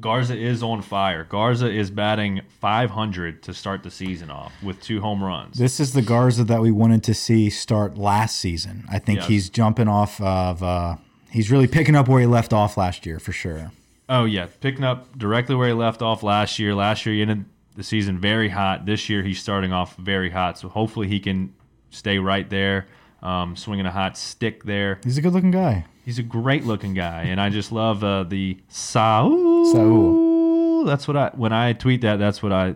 Garza 0.00 0.36
is 0.36 0.62
on 0.62 0.82
fire. 0.82 1.24
Garza 1.24 1.70
is 1.70 1.90
batting 1.90 2.40
500 2.60 3.42
to 3.44 3.54
start 3.54 3.82
the 3.82 3.90
season 3.90 4.30
off 4.30 4.52
with 4.62 4.80
two 4.80 5.00
home 5.00 5.22
runs. 5.22 5.58
This 5.58 5.78
is 5.80 5.92
the 5.92 6.02
Garza 6.02 6.44
that 6.44 6.60
we 6.60 6.70
wanted 6.70 7.02
to 7.04 7.14
see 7.14 7.50
start 7.50 7.98
last 7.98 8.36
season. 8.36 8.84
I 8.90 8.98
think 8.98 9.20
Yes. 9.20 9.28
he's 9.28 9.50
jumping 9.50 9.88
off 9.88 10.20
of. 10.20 10.62
Uh, 10.62 10.96
he's 11.30 11.50
really 11.50 11.66
picking 11.66 11.94
up 11.96 12.08
where 12.08 12.20
he 12.20 12.26
left 12.26 12.52
off 12.52 12.76
last 12.76 13.04
year 13.06 13.18
for 13.18 13.32
sure. 13.32 13.72
oh 14.08 14.24
yeah, 14.24 14.46
picking 14.60 14.82
up 14.84 15.16
directly 15.16 15.54
where 15.54 15.68
he 15.68 15.74
left 15.74 16.02
off 16.02 16.22
last 16.22 16.58
year. 16.58 16.74
Last 16.74 17.06
year 17.06 17.14
he 17.14 17.22
ended 17.22 17.44
the 17.76 17.84
season 17.84 18.18
very 18.18 18.48
hot. 18.48 18.84
This 18.86 19.08
year 19.08 19.22
he's 19.22 19.40
starting 19.40 19.72
off 19.72 19.96
very 19.96 20.30
hot. 20.30 20.58
So 20.58 20.68
hopefully 20.68 21.06
he 21.08 21.20
can 21.20 21.54
stay 21.90 22.18
right 22.18 22.48
there, 22.50 22.86
um, 23.22 23.54
swinging 23.54 23.86
a 23.86 23.90
hot 23.92 24.16
stick 24.18 24.64
there. 24.64 24.98
He's 25.04 25.16
a 25.18 25.22
good-looking 25.22 25.50
guy. 25.52 25.84
He's 26.10 26.18
a 26.18 26.24
great 26.24 26.66
looking 26.66 26.92
guy, 26.92 27.26
and 27.26 27.40
I 27.40 27.50
just 27.50 27.70
love 27.70 28.02
uh, 28.02 28.24
the 28.24 28.58
Saul. 28.66 29.30
Saul. 29.72 30.84
That's 30.84 31.06
what 31.06 31.16
I 31.16 31.30
when 31.36 31.52
I 31.52 31.72
tweet 31.72 32.00
that. 32.00 32.16
That's 32.16 32.42
what 32.42 32.50
I. 32.50 32.74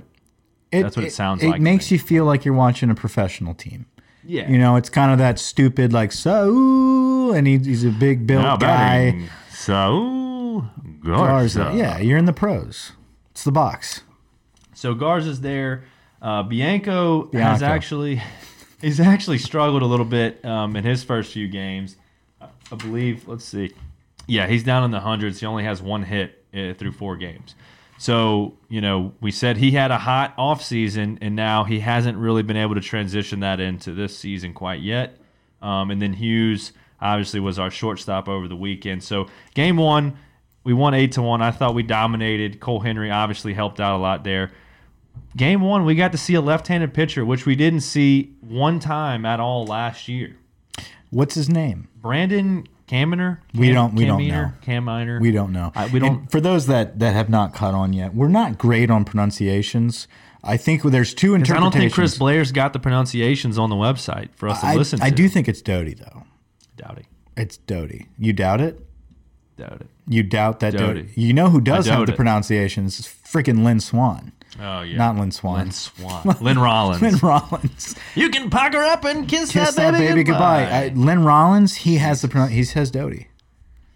That's 0.70 0.96
what 0.96 1.06
it 1.06 1.12
sounds 1.12 1.42
like 1.42 1.56
It 1.56 1.60
makes 1.60 1.90
you 1.90 1.98
feel 1.98 2.26
like 2.26 2.44
you're 2.44 2.54
watching 2.54 2.90
a 2.90 2.94
professional 2.94 3.52
team. 3.52 3.86
Yeah. 4.22 4.48
You 4.48 4.56
know, 4.56 4.76
it's 4.76 4.88
kind 4.88 5.10
of 5.10 5.18
that 5.18 5.40
stupid 5.40 5.92
like 5.92 6.12
so, 6.12 7.32
and 7.32 7.48
he, 7.48 7.58
he's 7.58 7.84
a 7.84 7.90
big 7.90 8.24
built 8.24 8.44
now 8.44 8.56
guy. 8.56 9.28
Saul 9.50 10.70
Garza. 11.04 11.58
Garza. 11.58 11.72
Yeah, 11.74 11.98
you're 11.98 12.18
in 12.18 12.26
the 12.26 12.32
pros. 12.32 12.92
It's 13.32 13.42
the 13.42 13.50
box. 13.50 14.02
So 14.74 14.94
Garza's 14.94 15.40
there. 15.40 15.82
Uh, 16.22 16.44
Bianco, 16.44 17.32
has 17.32 17.64
actually 17.64 18.22
he's 18.80 19.00
actually 19.00 19.38
struggled 19.38 19.82
a 19.82 19.86
little 19.86 20.06
bit 20.06 20.44
um, 20.44 20.76
in 20.76 20.84
his 20.84 21.02
first 21.02 21.32
few 21.32 21.48
games. 21.48 21.96
I 22.72 22.76
believe. 22.76 23.28
Let's 23.28 23.44
see. 23.44 23.72
Yeah, 24.26 24.46
he's 24.46 24.64
down 24.64 24.84
in 24.84 24.90
the 24.90 25.00
hundreds. 25.00 25.40
He 25.40 25.46
only 25.46 25.64
has 25.64 25.82
one 25.82 26.02
hit 26.02 26.44
uh, 26.54 26.74
through 26.74 26.92
four 26.92 27.16
games. 27.16 27.54
So 27.98 28.54
you 28.68 28.80
know, 28.80 29.12
we 29.20 29.30
said 29.30 29.56
he 29.56 29.70
had 29.72 29.90
a 29.90 29.98
hot 29.98 30.34
off 30.36 30.62
season, 30.62 31.18
and 31.20 31.36
now 31.36 31.64
he 31.64 31.80
hasn't 31.80 32.18
really 32.18 32.42
been 32.42 32.56
able 32.56 32.74
to 32.74 32.80
transition 32.80 33.40
that 33.40 33.60
into 33.60 33.92
this 33.92 34.16
season 34.16 34.52
quite 34.52 34.80
yet. 34.80 35.18
Um, 35.62 35.90
and 35.90 36.00
then 36.00 36.12
Hughes 36.12 36.72
obviously 37.00 37.40
was 37.40 37.58
our 37.58 37.70
shortstop 37.70 38.28
over 38.28 38.48
the 38.48 38.56
weekend. 38.56 39.02
So 39.02 39.28
game 39.54 39.76
one, 39.76 40.16
we 40.64 40.72
won 40.72 40.94
eight 40.94 41.12
to 41.12 41.22
one. 41.22 41.42
I 41.42 41.50
thought 41.50 41.74
we 41.74 41.82
dominated. 41.82 42.60
Cole 42.60 42.80
Henry 42.80 43.10
obviously 43.10 43.54
helped 43.54 43.80
out 43.80 43.96
a 43.96 43.98
lot 43.98 44.24
there. 44.24 44.52
Game 45.36 45.60
one, 45.60 45.84
we 45.84 45.94
got 45.94 46.12
to 46.12 46.18
see 46.18 46.34
a 46.34 46.40
left-handed 46.40 46.94
pitcher, 46.94 47.24
which 47.24 47.46
we 47.46 47.54
didn't 47.54 47.80
see 47.80 48.34
one 48.40 48.80
time 48.80 49.24
at 49.24 49.40
all 49.40 49.64
last 49.64 50.08
year. 50.08 50.36
What's 51.14 51.34
his 51.36 51.48
name? 51.48 51.88
Brandon 52.02 52.66
Kaminer. 52.88 53.38
We 53.54 53.70
don't- 53.72 53.94
we 53.94 54.04
don't 54.04 54.26
know. 54.26 54.52
Kaminer. 54.66 55.20
We 55.20 55.30
don't 55.30 55.52
know. 55.52 55.72
I- 55.74 55.86
we 55.86 55.98
don't- 56.00 56.18
And 56.22 56.30
for 56.30 56.40
those 56.40 56.66
that 56.66 56.98
that 56.98 57.14
have 57.14 57.28
not 57.28 57.54
caught 57.54 57.72
on 57.72 57.92
yet, 57.92 58.14
we're 58.14 58.28
not 58.28 58.58
great 58.58 58.90
on 58.90 59.04
pronunciations. 59.04 60.06
I 60.42 60.56
think 60.58 60.82
there's 60.82 61.14
two 61.14 61.34
interpretations. 61.34 61.56
I 61.58 61.60
don't 61.62 61.72
think 61.72 61.92
Chris 61.94 62.18
Blair's 62.18 62.52
got 62.52 62.72
the 62.74 62.78
pronunciations 62.78 63.58
on 63.58 63.70
the 63.70 63.76
website 63.76 64.28
for 64.34 64.48
us 64.48 64.60
to 64.60 64.66
I, 64.66 64.74
listen 64.74 64.98
to. 64.98 65.04
I 65.04 65.10
do 65.10 65.28
think 65.28 65.48
it's 65.48 65.62
Doty 65.62 65.94
though. 65.94 66.24
it. 66.98 67.06
It's 67.36 67.56
Doty. 67.56 68.06
You 68.18 68.32
doubt 68.32 68.60
it? 68.60 68.78
Doubt 69.56 69.80
it. 69.80 69.86
You 70.06 70.22
doubt 70.22 70.60
that 70.60 70.72
Doty. 70.76 71.02
Doty. 71.04 71.20
You 71.20 71.32
know 71.32 71.48
who 71.48 71.60
does 71.60 71.86
have 71.86 72.06
the 72.06 72.12
it. 72.12 72.16
pronunciations? 72.16 72.98
It's 72.98 73.08
freaking 73.08 73.64
Lynn 73.64 73.80
Swan. 73.80 74.32
Oh 74.60 74.82
yeah, 74.82 74.96
Not 74.96 75.16
Lynn 75.16 75.30
Swan. 75.32 75.58
Lynn 75.58 75.70
Swan. 75.72 76.36
Lynn 76.40 76.58
Rollins. 76.58 77.02
Lynn 77.02 77.16
Rollins. 77.16 77.96
you 78.14 78.28
can 78.30 78.50
pack 78.50 78.72
her 78.74 78.82
up 78.84 79.04
and 79.04 79.28
kiss, 79.28 79.50
Kiss 79.50 79.74
that 79.74 79.92
baby, 79.94 80.22
goodbye. 80.22 80.64
I, 80.64 80.88
Lynn 80.94 81.24
Rollins, 81.24 81.76
he 81.76 81.96
has 81.96 82.22
the 82.22 82.28
pronoun- 82.28 82.50
he 82.50 82.62
says 82.64 82.90
Doty. 82.90 83.28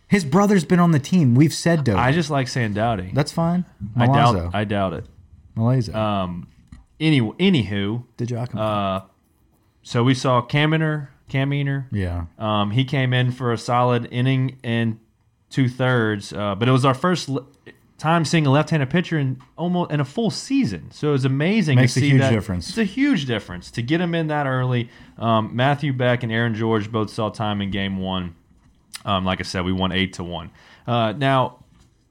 His 0.09 0.25
brother's 0.25 0.65
been 0.65 0.81
on 0.81 0.91
the 0.93 0.99
team. 0.99 1.35
We've 1.35 1.53
said 1.53 1.85
Doty. 1.85 1.99
I 1.99 2.13
just 2.13 2.31
like 2.31 2.49
saying 2.49 2.73
Dowdy. 2.73 3.11
That's 3.13 3.31
fine. 3.31 3.67
I 3.97 4.07
doubt. 4.07 4.35
Malazzo. 4.35 4.51
I 4.55 4.65
doubt 4.65 4.93
it. 4.95 5.05
Malazzo. 5.57 5.95
Um. 5.95 6.49
Any. 6.99 7.21
Anywho. 7.21 8.05
Did 8.17 8.31
you 8.31 8.39
Uh. 8.39 9.03
so 9.83 10.03
we 10.03 10.15
saw 10.15 10.41
Kaminer, 10.43 11.09
Kaminer. 11.31 11.87
Yeah. 11.93 12.25
Um, 12.39 12.71
he 12.73 12.85
came 12.85 13.13
in 13.13 13.31
for 13.33 13.53
a 13.53 13.59
solid 13.59 14.09
inning 14.11 14.59
and 14.65 14.99
two 15.51 15.69
thirds, 15.69 16.33
uh, 16.33 16.55
but 16.55 16.69
it 16.69 16.73
was 16.73 16.85
our 16.85 16.95
first 16.95 17.29
time 17.99 18.25
seeing 18.25 18.47
a 18.47 18.51
left-handed 18.51 18.89
pitcher 18.91 19.19
in 19.19 19.41
almost 19.57 19.91
in 19.91 20.01
a 20.01 20.05
full 20.05 20.31
season. 20.31 20.91
So 20.93 21.09
it 21.09 21.13
was 21.13 21.25
amazing 21.25 21.77
Makes 21.77 21.95
to 21.95 22.01
a 22.01 22.03
see 22.03 22.09
huge 22.11 22.21
that. 22.23 22.31
difference. 22.31 22.69
It's 22.71 22.79
a 22.79 22.85
huge 22.85 23.27
difference 23.27 23.71
to 23.73 23.83
get 23.83 24.01
him 24.01 24.15
in 24.15 24.29
that 24.29 24.47
early. 24.47 24.89
Um, 25.19 25.55
Matthew 25.55 25.93
Beck 25.93 26.23
and 26.23 26.31
Aaron 26.33 26.55
George 26.55 26.91
both 26.91 27.11
saw 27.11 27.29
time 27.29 27.61
in 27.61 27.71
game 27.71 27.99
one. 27.99 28.35
Um, 29.05 29.25
like 29.25 29.41
I 29.41 29.43
said, 29.43 29.65
we 29.65 29.73
won 29.73 29.93
eight 29.93 30.15
to 30.15 30.25
one. 30.25 30.51
Uh, 30.87 31.13
now, 31.13 31.59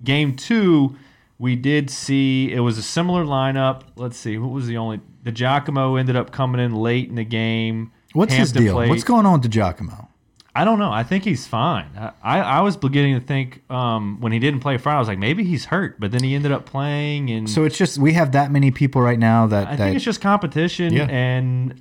game 0.04 0.36
two, 0.36 0.96
we 1.40 1.56
did 1.56 1.90
see 1.90 2.52
it 2.52 2.60
was 2.60 2.78
a 2.78 2.84
similar 2.84 3.24
lineup. 3.24 3.84
Let's 3.96 4.18
see, 4.18 4.38
what 4.38 4.52
was 4.52 4.68
the 4.68 4.78
only? 4.78 5.00
DiGiacomo 5.24 6.00
ended 6.00 6.16
up 6.16 6.32
coming 6.32 6.60
in 6.62 6.74
late 6.76 7.10
in 7.10 7.16
the 7.16 7.26
game. 7.26 7.92
What's 8.14 8.34
his 8.34 8.52
deal? 8.52 8.74
played- 8.76 8.90
What's 8.90 9.04
going 9.04 9.26
on 9.26 9.42
with 9.42 9.52
Giacomo? 9.52 10.10
I 10.58 10.66
don't 10.66 10.80
know. 10.80 10.92
I 10.92 11.04
think 11.04 11.24
he's 11.24 11.46
fine. 11.46 11.92
I, 12.24 12.40
I 12.40 12.62
was 12.62 12.76
beginning 12.76 13.20
to 13.20 13.24
think 13.24 13.62
um, 13.70 14.20
when 14.22 14.32
he 14.32 14.40
didn't 14.40 14.62
play 14.62 14.78
Friday, 14.78 14.96
I 14.96 15.00
was 15.00 15.08
like, 15.08 15.20
maybe 15.20 15.44
he's 15.44 15.66
hurt, 15.66 16.00
but 16.00 16.12
then 16.12 16.24
he 16.24 16.34
ended 16.34 16.52
up 16.52 16.66
playing, 16.66 17.30
and 17.30 17.48
So 17.48 17.64
it's 17.64 17.78
just 17.78 18.00
we 18.00 18.14
have 18.14 18.32
that 18.32 18.50
many 18.50 18.72
people 18.72 19.00
right 19.00 19.20
now 19.20 19.46
that 19.46 19.68
I 19.68 19.76
that 19.76 19.78
think 19.78 19.96
it's 19.98 20.06
just 20.06 20.20
competition. 20.20 20.94
Yeah. 20.94 21.06
And 21.10 21.80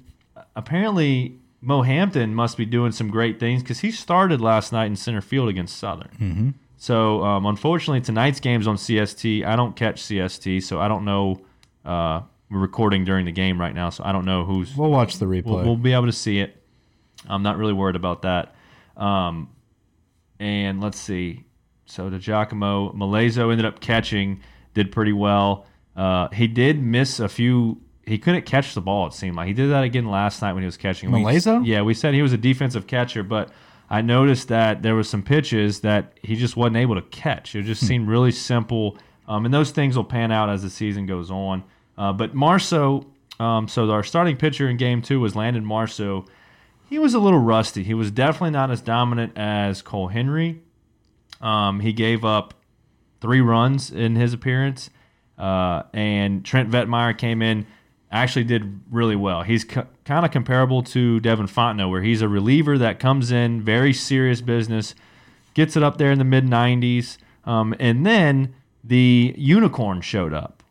apparently, 0.54 1.38
Mo 1.62 1.80
Hampton 1.80 2.34
must 2.34 2.58
be 2.58 2.66
doing 2.66 2.92
some 2.92 3.08
great 3.08 3.40
things 3.40 3.62
because 3.62 3.80
he 3.80 3.90
started 3.90 4.42
last 4.42 4.72
night 4.72 4.86
in 4.86 4.96
center 4.96 5.22
field 5.22 5.48
against 5.48 5.78
Southern. 5.78 6.10
Mm-hmm. 6.20 6.50
So 6.76 7.24
um, 7.24 7.46
unfortunately, 7.46 8.02
tonight's 8.02 8.40
game's 8.40 8.66
on 8.66 8.76
CST. 8.76 9.42
I 9.46 9.56
don't 9.56 9.74
catch 9.74 10.02
CST, 10.02 10.62
so 10.62 10.80
I 10.80 10.88
don't 10.88 11.06
know. 11.06 11.40
Uh, 11.82 12.20
we're 12.50 12.58
recording 12.58 13.06
during 13.06 13.24
the 13.24 13.32
game 13.32 13.58
right 13.58 13.74
now, 13.74 13.88
so 13.88 14.04
I 14.04 14.12
don't 14.12 14.26
know 14.26 14.44
who's 14.44 14.76
we'll 14.76 14.90
watch 14.90 15.16
the 15.16 15.24
replay. 15.24 15.46
we'll, 15.46 15.64
we'll 15.64 15.76
be 15.76 15.94
able 15.94 16.06
to 16.06 16.12
see 16.12 16.40
it. 16.40 16.62
I'm 17.26 17.42
not 17.42 17.56
really 17.56 17.72
worried 17.72 17.96
about 17.96 18.20
that. 18.22 18.52
Um, 18.96 19.50
and 20.38 20.80
let's 20.80 20.98
see. 20.98 21.44
So 21.86 22.10
to 22.10 22.18
Giacomo, 22.18 22.92
Malezo 22.92 23.50
ended 23.50 23.64
up 23.64 23.80
catching, 23.80 24.40
did 24.74 24.90
pretty 24.92 25.12
well. 25.12 25.66
Uh, 25.94 26.28
he 26.30 26.46
did 26.46 26.82
miss 26.82 27.20
a 27.20 27.28
few. 27.28 27.80
He 28.04 28.18
couldn't 28.18 28.44
catch 28.46 28.74
the 28.74 28.80
ball. 28.80 29.06
It 29.06 29.12
seemed 29.14 29.36
like 29.36 29.46
he 29.48 29.52
did 29.54 29.70
that 29.70 29.84
again 29.84 30.06
last 30.06 30.42
night 30.42 30.52
when 30.52 30.62
he 30.62 30.66
was 30.66 30.76
catching. 30.76 31.10
We- 31.20 31.24
yeah, 31.64 31.82
we 31.82 31.94
said 31.94 32.14
he 32.14 32.22
was 32.22 32.32
a 32.32 32.38
defensive 32.38 32.86
catcher, 32.86 33.22
but 33.22 33.50
I 33.88 34.02
noticed 34.02 34.48
that 34.48 34.82
there 34.82 34.94
were 34.94 35.02
some 35.04 35.22
pitches 35.22 35.80
that 35.80 36.18
he 36.22 36.36
just 36.36 36.56
wasn't 36.56 36.76
able 36.76 36.96
to 36.96 37.02
catch. 37.02 37.54
It 37.54 37.62
just 37.62 37.86
seemed 37.86 38.08
really 38.08 38.32
simple, 38.32 38.98
um, 39.28 39.44
and 39.44 39.54
those 39.54 39.70
things 39.70 39.96
will 39.96 40.04
pan 40.04 40.32
out 40.32 40.50
as 40.50 40.62
the 40.62 40.70
season 40.70 41.06
goes 41.06 41.30
on. 41.30 41.62
Uh, 41.96 42.12
but 42.12 42.34
Marceaux, 42.34 43.06
um, 43.40 43.68
so 43.68 43.90
our 43.90 44.02
starting 44.02 44.36
pitcher 44.36 44.68
in 44.68 44.76
Game 44.76 45.02
Two 45.02 45.20
was 45.20 45.34
Landon 45.36 45.64
Marceaux. 45.64 46.26
He 46.88 46.98
was 46.98 47.14
a 47.14 47.18
little 47.18 47.40
rusty. 47.40 47.82
He 47.82 47.94
was 47.94 48.10
definitely 48.10 48.50
not 48.50 48.70
as 48.70 48.80
dominant 48.80 49.32
as 49.36 49.82
Cole 49.82 50.08
Henry. 50.08 50.60
Um, 51.40 51.80
he 51.80 51.92
gave 51.92 52.24
up 52.24 52.54
three 53.20 53.40
runs 53.40 53.90
in 53.90 54.16
his 54.16 54.32
appearance, 54.32 54.90
uh, 55.38 55.82
and 55.92 56.44
Trent 56.44 56.70
Vietmeier 56.70 57.16
came 57.16 57.42
in, 57.42 57.66
actually 58.10 58.44
did 58.44 58.80
really 58.90 59.16
well. 59.16 59.42
He's 59.42 59.64
co- 59.64 59.86
kind 60.04 60.24
of 60.24 60.30
comparable 60.30 60.82
to 60.84 61.20
Devin 61.20 61.46
Fontenot, 61.46 61.90
where 61.90 62.02
he's 62.02 62.22
a 62.22 62.28
reliever 62.28 62.78
that 62.78 63.00
comes 63.00 63.32
in, 63.32 63.62
very 63.62 63.92
serious 63.92 64.40
business, 64.40 64.94
gets 65.54 65.76
it 65.76 65.82
up 65.82 65.98
there 65.98 66.12
in 66.12 66.18
the 66.18 66.24
mid 66.24 66.44
90s, 66.44 67.18
um, 67.44 67.74
and 67.80 68.06
then 68.06 68.54
the 68.84 69.34
unicorn 69.36 70.00
showed 70.00 70.32
up. 70.32 70.62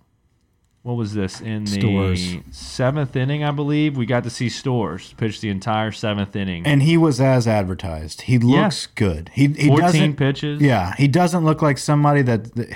What 0.85 0.97
was 0.97 1.15
this 1.15 1.41
in 1.41 1.63
the 1.65 1.79
Storz. 1.79 2.43
seventh 2.53 3.15
inning? 3.15 3.43
I 3.43 3.49
believe 3.49 3.97
we 3.97 4.05
got 4.05 4.23
to 4.25 4.29
see 4.29 4.47
Storz 4.47 5.17
pitch 5.17 5.41
the 5.41 5.49
entire 5.49 5.91
seventh 5.91 6.35
inning. 6.35 6.63
and 6.67 6.83
he 6.83 6.95
was 6.95 7.19
as 7.19 7.47
advertised. 7.47 8.21
He 8.21 8.37
looks 8.37 8.85
good. 8.85 9.31
He 9.33 9.47
he 9.47 9.65
14 9.67 9.77
doesn't 9.79 10.15
pitches. 10.17 10.61
Yeah, 10.61 10.93
he 10.95 11.07
doesn't 11.07 11.43
look 11.43 11.63
like 11.63 11.79
somebody 11.79 12.21
that, 12.21 12.53
that- 12.53 12.69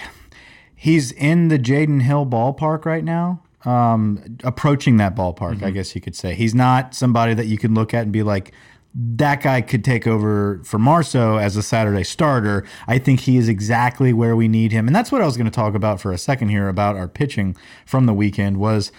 he's 0.75 1.11
in 1.11 1.49
the 1.49 1.59
Jaden 1.59 2.01
Hill 2.01 2.25
ballpark 2.25 2.83
right 2.85 3.03
now. 3.03 3.43
Um, 3.63 4.37
approaching 4.43 4.97
that 4.97 5.15
ballpark, 5.15 5.57
Mm-hmm. 5.57 5.65
I 5.65 5.69
guess 5.69 5.93
you 5.93 6.01
could 6.01 6.15
say. 6.15 6.33
He's 6.33 6.55
not 6.55 6.95
somebody 6.95 7.35
that 7.35 7.45
you 7.45 7.59
can 7.59 7.75
look 7.75 7.93
at 7.93 8.03
and 8.03 8.11
be 8.11 8.23
like, 8.23 8.53
that 8.95 9.41
guy 9.43 9.61
could 9.61 9.83
take 9.83 10.07
over 10.07 10.61
for 10.63 10.79
Marceaux 10.79 11.37
as 11.37 11.55
a 11.55 11.63
Saturday 11.63 12.03
starter. 12.03 12.65
I 12.87 12.97
think 12.97 13.21
he 13.21 13.37
is 13.37 13.47
exactly 13.47 14.13
where 14.13 14.35
we 14.35 14.47
need 14.47 14.71
him. 14.71 14.87
And 14.87 14.95
that's 14.95 15.11
what 15.11 15.21
I 15.21 15.25
was 15.25 15.37
going 15.37 15.45
to 15.45 15.51
talk 15.51 15.75
about 15.75 16.01
for 16.01 16.11
a 16.11 16.17
second 16.17 16.49
here 16.49 16.67
about 16.67 16.95
our 16.95 17.07
pitching 17.07 17.55
from 17.85 18.07
the 18.07 18.13
weekend 18.13 18.57
was 18.57 18.91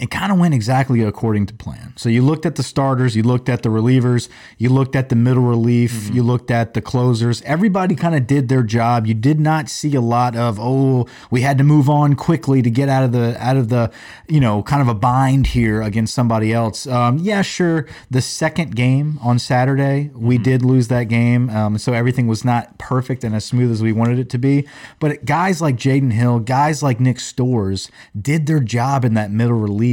it 0.00 0.10
kind 0.10 0.30
of 0.30 0.38
went 0.38 0.54
exactly 0.54 1.02
according 1.02 1.46
to 1.46 1.54
plan. 1.54 1.92
So 1.96 2.08
you 2.08 2.22
looked 2.22 2.46
at 2.46 2.56
the 2.56 2.62
starters, 2.62 3.16
you 3.16 3.22
looked 3.22 3.48
at 3.48 3.62
the 3.62 3.68
relievers, 3.68 4.28
you 4.56 4.68
looked 4.68 4.94
at 4.94 5.08
the 5.08 5.16
middle 5.16 5.42
relief, 5.42 6.08
you 6.14 6.22
looked 6.22 6.50
at 6.50 6.74
the 6.74 6.80
closers. 6.80 7.42
Everybody 7.42 7.94
kind 7.94 8.14
of 8.14 8.26
did 8.26 8.48
their 8.48 8.62
job. 8.62 9.06
You 9.06 9.14
did 9.14 9.40
not 9.40 9.68
see 9.68 9.94
a 9.94 10.00
lot 10.00 10.36
of 10.36 10.58
oh, 10.60 11.06
we 11.30 11.40
had 11.40 11.58
to 11.58 11.64
move 11.64 11.90
on 11.90 12.14
quickly 12.14 12.62
to 12.62 12.70
get 12.70 12.88
out 12.88 13.02
of 13.02 13.12
the 13.12 13.36
out 13.44 13.56
of 13.56 13.68
the 13.68 13.90
you 14.28 14.40
know 14.40 14.62
kind 14.62 14.80
of 14.80 14.88
a 14.88 14.94
bind 14.94 15.48
here 15.48 15.82
against 15.82 16.14
somebody 16.14 16.52
else. 16.52 16.86
Um, 16.86 17.18
yeah, 17.18 17.42
sure. 17.42 17.86
The 18.10 18.22
second 18.22 18.76
game 18.76 19.18
on 19.22 19.38
Saturday, 19.38 20.10
we 20.14 20.38
did 20.38 20.64
lose 20.64 20.88
that 20.88 21.04
game, 21.04 21.50
um, 21.50 21.78
so 21.78 21.92
everything 21.92 22.26
was 22.26 22.44
not 22.44 22.78
perfect 22.78 23.24
and 23.24 23.34
as 23.34 23.44
smooth 23.44 23.72
as 23.72 23.82
we 23.82 23.92
wanted 23.92 24.18
it 24.18 24.30
to 24.30 24.38
be. 24.38 24.66
But 25.00 25.24
guys 25.24 25.60
like 25.60 25.76
Jaden 25.76 26.12
Hill, 26.12 26.40
guys 26.40 26.82
like 26.82 27.00
Nick 27.00 27.16
Storz, 27.16 27.90
did 28.20 28.46
their 28.46 28.60
job 28.60 29.04
in 29.04 29.14
that 29.14 29.30
middle 29.30 29.58
relief 29.58 29.87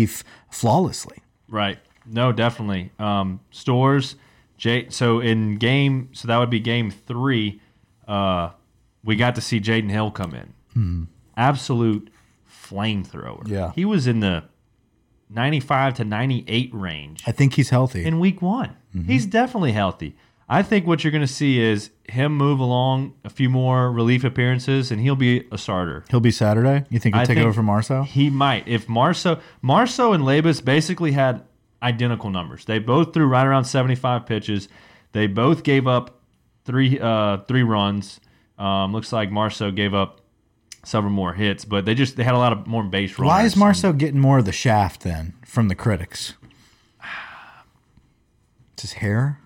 flawlessly. 0.51 1.17
Right. 1.47 1.79
No, 2.05 2.31
definitely. 2.31 2.91
Um, 2.99 3.39
Storz. 3.51 4.15
J. 4.57 4.89
So 4.89 5.19
in 5.19 5.57
game, 5.57 6.09
so 6.13 6.27
that 6.29 6.37
would 6.37 6.49
be 6.49 6.59
game 6.61 6.89
three. 6.89 7.59
Uh, 8.07 8.51
we 9.03 9.15
got 9.15 9.35
to 9.35 9.41
see 9.41 9.59
Jaden 9.59 9.89
Hill 9.91 10.11
come 10.11 10.33
in. 10.33 10.53
Mm. 10.75 11.07
Absolute 11.35 12.09
flamethrower. 12.49 13.47
Yeah. 13.47 13.71
He 13.75 13.83
was 13.85 14.07
in 14.07 14.21
the 14.21 14.43
ninety-five 15.29 15.93
to 15.95 16.05
ninety-eight 16.05 16.73
range 16.73 17.23
I 17.27 17.31
think 17.31 17.53
he's 17.55 17.69
healthy. 17.69 18.05
in 18.05 18.19
week 18.19 18.41
one. 18.41 18.75
He's 19.05 19.25
definitely 19.25 19.73
healthy. 19.73 20.15
I 20.47 20.61
think 20.61 20.85
what 20.85 21.03
you're 21.03 21.11
going 21.11 21.25
to 21.25 21.27
see 21.31 21.59
is 21.59 21.89
him 22.07 22.37
move 22.37 22.59
along 22.59 23.15
a 23.23 23.29
few 23.29 23.49
more 23.49 23.91
relief 23.91 24.23
appearances, 24.23 24.91
and 24.91 25.01
he'll 25.01 25.15
be 25.15 25.47
a 25.51 25.57
starter. 25.57 26.05
He'll 26.09 26.19
be 26.19 26.31
Saturday. 26.31 26.85
You 26.89 26.99
think 26.99 27.15
he'll 27.15 27.23
I 27.23 27.25
take 27.25 27.37
think 27.37 27.45
over 27.45 27.53
from 27.53 27.65
Marceaux? 27.65 28.03
He 28.03 28.29
might. 28.29 28.67
If 28.67 28.87
Marceaux, 28.87 29.39
Marceaux 29.63 30.13
and 30.13 30.23
Labas 30.23 30.63
basically 30.63 31.13
had 31.13 31.43
identical 31.81 32.29
numbers. 32.29 32.65
They 32.65 32.79
both 32.79 33.13
threw 33.13 33.25
right 33.25 33.45
around 33.45 33.65
75 33.65 34.25
pitches. 34.25 34.67
They 35.13 35.27
both 35.27 35.63
gave 35.63 35.87
up 35.87 36.19
three 36.65 36.99
uh, 36.99 37.37
three 37.47 37.63
runs. 37.63 38.19
Um, 38.57 38.93
looks 38.93 39.11
like 39.11 39.31
Marceaux 39.31 39.71
gave 39.71 39.93
up 39.93 40.21
several 40.83 41.11
more 41.11 41.33
hits, 41.33 41.65
but 41.65 41.85
they 41.85 41.95
just 41.95 42.17
they 42.17 42.23
had 42.23 42.35
a 42.35 42.37
lot 42.37 42.53
of 42.53 42.67
more 42.67 42.83
base 42.83 43.17
runners. 43.17 43.29
Why 43.29 43.43
is 43.43 43.55
Marceaux 43.55 43.93
getting 43.93 44.19
more 44.19 44.39
of 44.39 44.45
the 44.45 44.51
shaft 44.51 45.01
then 45.01 45.33
from 45.45 45.69
the 45.69 45.75
critics? 45.75 46.33
It's 48.73 48.81
his 48.81 48.93
hair. 48.93 49.39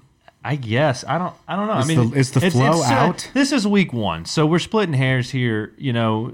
I 0.43 0.55
guess 0.55 1.03
I 1.05 1.17
don't. 1.17 1.33
I 1.47 1.55
don't 1.55 1.67
know. 1.67 1.77
Is 1.79 1.85
I 1.85 1.87
mean, 1.87 2.09
the- 2.11 2.17
is 2.17 2.31
the 2.31 2.51
flow 2.51 2.81
uh, 2.81 2.85
out? 2.85 3.29
this 3.33 3.51
is 3.51 3.67
week 3.67 3.91
one, 3.91 4.25
so 4.25 4.45
we're 4.45 4.59
splitting 4.59 4.93
hairs 4.93 5.29
here. 5.29 5.73
You 5.77 5.91
know, 5.93 6.33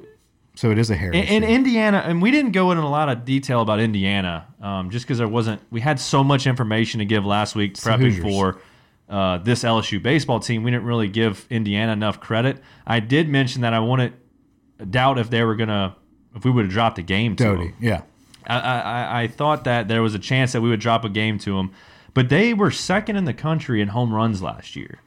So 0.56 0.70
it 0.72 0.78
is 0.78 0.90
a 0.92 0.96
hair. 0.96 1.12
in, 1.12 1.24
in. 1.24 1.44
Indiana, 1.44 2.04
and 2.06 2.22
we 2.22 2.30
didn't 2.32 2.52
go 2.52 2.72
into 2.72 2.84
a 2.84 2.86
lot 2.86 3.10
of 3.10 3.26
detail 3.26 3.62
about 3.62 3.80
Indiana, 3.80 4.48
um, 4.62 4.92
just 4.92 5.06
because 5.06 5.18
there 5.18 5.28
wasn't. 5.28 5.62
We 5.72 5.82
had 5.82 6.00
so 6.00 6.24
much 6.24 6.46
information 6.46 7.00
to 7.00 7.06
give 7.06 7.26
last 7.26 7.56
week 7.56 7.74
prepping 7.74 8.22
for 8.22 8.62
uh, 9.10 9.40
this 9.40 9.64
LSU 9.64 10.02
baseball 10.02 10.40
team. 10.40 10.62
We 10.64 10.70
didn't 10.72 10.86
really 10.86 11.08
give 11.08 11.48
Indiana 11.50 11.92
enough 11.94 12.20
credit. 12.20 12.62
I 12.86 13.00
did 13.00 13.28
mention 13.28 13.62
that 13.62 13.74
I 13.74 13.80
wanted 13.80 14.14
doubt 14.90 15.18
if 15.18 15.30
they 15.30 15.44
were 15.44 15.56
gonna 15.56 15.96
if 16.36 16.46
we 16.46 16.52
would 16.52 16.66
have 16.66 16.72
dropped 16.72 17.00
a 17.00 17.02
game 17.02 17.36
to 17.38 17.44
them. 17.44 17.74
Yeah. 17.80 18.02
I, 18.48 18.60
I, 18.60 19.22
I 19.24 19.28
thought 19.28 19.64
that 19.64 19.88
there 19.88 20.04
was 20.04 20.14
a 20.14 20.20
chance 20.20 20.52
that 20.52 20.62
we 20.62 20.70
would 20.70 20.80
drop 20.80 21.04
a 21.04 21.10
game 21.10 21.40
to 21.40 21.56
them, 21.58 21.72
but 22.16 22.30
they 22.30 22.56
were 22.56 22.72
second 22.72 23.18
in 23.18 23.26
the 23.26 23.34
country 23.34 23.82
in 23.82 23.90
home 23.90 24.12
runs 24.12 24.42
last 24.42 24.76
year. 24.76 24.98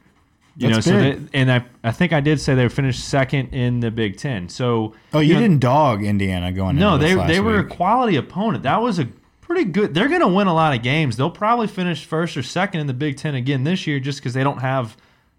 You 0.56 0.70
That's 0.70 0.86
know, 0.86 0.92
so 0.92 0.98
they, 1.00 1.18
and 1.34 1.52
I, 1.52 1.64
I 1.84 1.92
think 1.92 2.12
I 2.12 2.20
did 2.20 2.40
say 2.40 2.54
they 2.56 2.68
finished 2.68 3.08
second 3.08 3.54
in 3.54 3.78
the 3.80 3.92
Big 3.92 4.16
Ten. 4.16 4.48
So 4.48 4.94
Oh, 5.12 5.20
you 5.20 5.34
know, 5.34 5.40
didn't 5.40 5.60
dog 5.60 6.02
Indiana 6.02 6.50
going 6.52 6.76
No, 6.76 6.94
into 6.94 7.06
this 7.06 7.16
they 7.16 7.34
they 7.34 7.40
were 7.40 7.60
a 7.60 7.64
quality 7.64 8.16
opponent. 8.16 8.64
That 8.64 8.82
was 8.82 8.98
a 8.98 9.08
pretty 9.40 9.64
good. 9.64 9.94
They're 9.94 10.08
going 10.08 10.20
to 10.20 10.28
win 10.28 10.48
a 10.48 10.54
lot 10.54 10.76
of 10.76 10.82
games. 10.82 11.16
They'll 11.16 11.30
probably 11.30 11.68
finish 11.68 12.04
first 12.04 12.36
or 12.36 12.42
second 12.42 12.80
in 12.80 12.88
the 12.88 12.94
Big 12.94 13.16
Ten 13.16 13.36
again 13.36 13.62
this 13.62 13.86
year, 13.86 14.00
just 14.00 14.18
because 14.18 14.34
they 14.34 14.42
don't 14.42 14.60
have 14.60 14.96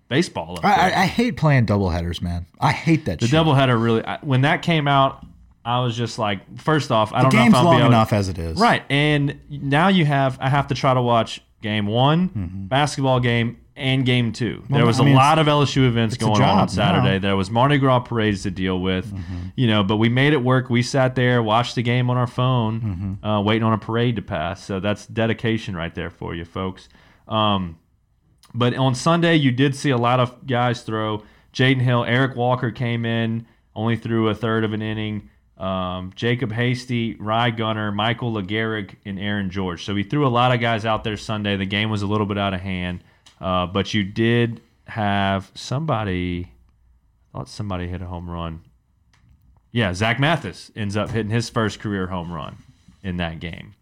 baseball. 0.08 0.58
I. 0.64 0.74
I, 0.74 1.02
I 1.02 1.06
hate 1.06 1.36
playing 1.36 1.66
doubleheaders, 1.66 2.22
man. 2.22 2.46
I 2.60 2.72
hate 2.72 3.04
that 3.06 3.20
the 3.20 3.28
shit. 3.28 3.38
doubleheader 3.38 3.82
really. 3.82 4.06
I, 4.06 4.20
when 4.22 4.42
that 4.42 4.62
came 4.62 4.88
out, 4.88 5.26
I 5.66 5.82
was 5.82 5.98
just 5.98 6.18
like, 6.18 6.60
first 6.60 6.92
off, 6.92 7.12
I 7.12 7.24
the 7.24 7.30
don't 7.30 7.36
know 7.36 7.48
if 7.48 7.56
I'll 7.56 7.64
long 7.66 7.76
be 7.76 7.80
able 7.82 7.88
enough 7.90 8.14
as 8.14 8.30
it 8.30 8.40
is. 8.40 8.58
Right. 8.58 8.84
And 8.90 9.40
now 9.50 9.90
you 9.90 10.06
have 10.06 10.38
I 10.40 10.48
have 10.48 10.68
to 10.68 10.76
try 10.76 10.94
to 10.94 11.02
watch 11.02 11.42
game 11.62 11.88
one, 11.88 12.30
Mm-hmm. 12.30 12.66
basketball 12.68 13.20
game, 13.20 13.58
and 13.76 14.06
game 14.06 14.34
two. 14.34 14.64
Well, 14.70 14.80
there 14.80 14.86
was 14.86 15.00
I 15.00 15.04
a 15.04 15.06
mean, 15.06 15.16
lot 15.16 15.40
of 15.40 15.48
LSU 15.48 15.88
events 15.88 16.16
a 16.16 16.20
going 16.20 16.42
on 16.42 16.58
on 16.60 16.68
Saturday. 16.70 17.16
Mm-hmm. 17.16 17.22
There 17.22 17.36
was 17.38 17.50
Mardi 17.50 17.78
Gras 17.78 18.00
parades 18.02 18.44
to 18.44 18.52
deal 18.52 18.80
with, 18.82 19.14
you 19.56 19.68
know, 19.68 19.84
but 19.84 19.96
we 19.98 20.10
made 20.10 20.34
it 20.34 20.44
work. 20.44 20.70
We 20.70 20.82
sat 20.82 21.16
there, 21.16 21.42
watched 21.42 21.76
the 21.76 21.82
game 21.84 22.10
on 22.10 22.18
our 22.18 22.28
phone, 22.28 22.82
Mm-hmm. 23.22 23.26
uh, 23.26 23.42
waiting 23.42 23.64
on 23.64 23.72
a 23.74 23.78
parade 23.78 24.18
to 24.18 24.22
pass. 24.22 24.64
So 24.66 24.80
that's 24.82 25.06
dedication 25.06 25.76
right 25.78 25.96
there 25.96 26.10
for 26.10 26.36
you, 26.36 26.44
folks. 26.44 26.90
Um, 27.28 27.78
but 28.54 28.76
on 28.76 28.96
Sunday, 28.96 29.36
you 29.36 29.52
did 29.52 29.76
see 29.76 29.92
a 29.92 29.98
lot 29.98 30.20
of 30.20 30.46
guys 30.48 30.82
throw. 30.82 31.24
Jaden 31.54 31.82
Hill, 31.82 32.04
Eric 32.06 32.36
Walker 32.36 32.72
came 32.72 33.06
in, 33.06 33.46
only 33.76 33.96
threw 33.96 34.28
a 34.30 34.36
third 34.36 34.64
of 34.64 34.74
an 34.74 34.82
inning. 34.82 35.30
Um, 35.60 36.14
Jacob 36.16 36.54
Hasty, 36.54 37.16
Rye 37.16 37.50
Gunner, 37.50 37.92
Michael 37.92 38.34
LeGarrick, 38.34 38.96
and 39.06 39.20
Aaron 39.20 39.50
George. 39.50 39.84
So 39.84 39.94
he 39.96 40.04
threw 40.04 40.26
a 40.26 40.30
lot 40.30 40.54
of 40.54 40.62
guys 40.62 40.86
out 40.86 41.04
there 41.04 41.18
Sunday. 41.18 41.58
The 41.58 41.66
game 41.66 41.90
was 41.90 42.02
a 42.02 42.08
little 42.08 42.26
bit 42.26 42.38
out 42.38 42.54
of 42.54 42.62
hand, 42.62 43.04
uh, 43.42 43.66
but 43.66 43.94
you 43.94 44.04
did 44.06 44.62
have 44.88 45.52
somebody. 45.56 46.50
I 47.34 47.38
thought 47.38 47.50
somebody 47.50 47.88
hit 47.88 48.02
a 48.02 48.06
home 48.06 48.30
run. 48.30 48.62
Yeah, 49.72 49.94
Zach 49.94 50.20
Mathis 50.20 50.72
ends 50.76 50.98
up 50.98 51.10
hitting 51.12 51.30
his 51.30 51.50
first 51.50 51.80
career 51.80 52.08
home 52.08 52.32
run 52.32 52.58
in 53.04 53.18
that 53.18 53.40
game. 53.40 53.76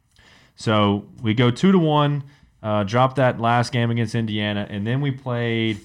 So 0.56 1.06
we 1.22 1.34
go 1.34 1.52
two 1.52 1.72
to 1.72 1.80
one, 1.80 2.24
uh, 2.64 2.84
dropped 2.84 3.18
that 3.18 3.40
last 3.40 3.72
game 3.72 3.92
against 3.92 4.16
Indiana, 4.16 4.66
and 4.70 4.86
then 4.86 5.00
we 5.00 5.12
played 5.12 5.80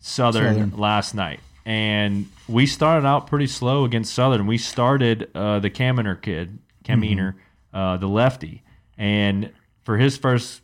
Southern, 0.00 0.54
Southern. 0.54 0.76
last 0.80 1.14
night. 1.14 1.40
And 1.64 2.26
we 2.48 2.66
started 2.66 3.06
out 3.06 3.26
pretty 3.26 3.46
slow 3.46 3.84
against 3.84 4.14
Southern. 4.14 4.46
We 4.46 4.58
started 4.58 5.30
uh, 5.34 5.58
the 5.58 5.70
Kaminer 5.70 6.20
kid, 6.20 6.58
Kaminer, 6.84 7.34
uh, 7.74 7.98
the 7.98 8.06
lefty, 8.08 8.62
and 8.96 9.52
for 9.84 9.98
his 9.98 10.16
first, 10.16 10.62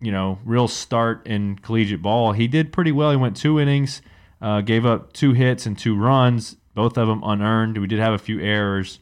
you 0.00 0.12
know, 0.12 0.38
real 0.44 0.68
start 0.68 1.26
in 1.26 1.56
collegiate 1.56 2.00
ball, 2.02 2.32
he 2.32 2.46
did 2.48 2.72
pretty 2.72 2.92
well. 2.92 3.10
He 3.10 3.16
went 3.16 3.36
two 3.36 3.58
innings, 3.58 4.02
uh, 4.40 4.60
gave 4.60 4.86
up 4.86 5.12
two 5.12 5.32
hits 5.32 5.66
and 5.66 5.76
two 5.78 5.96
runs, 5.96 6.56
both 6.74 6.96
of 6.96 7.08
them 7.08 7.22
unearned. 7.24 7.76
We 7.78 7.86
did 7.86 7.98
have 7.98 8.12
a 8.14 8.18
few 8.18 8.40
errors. 8.40 9.00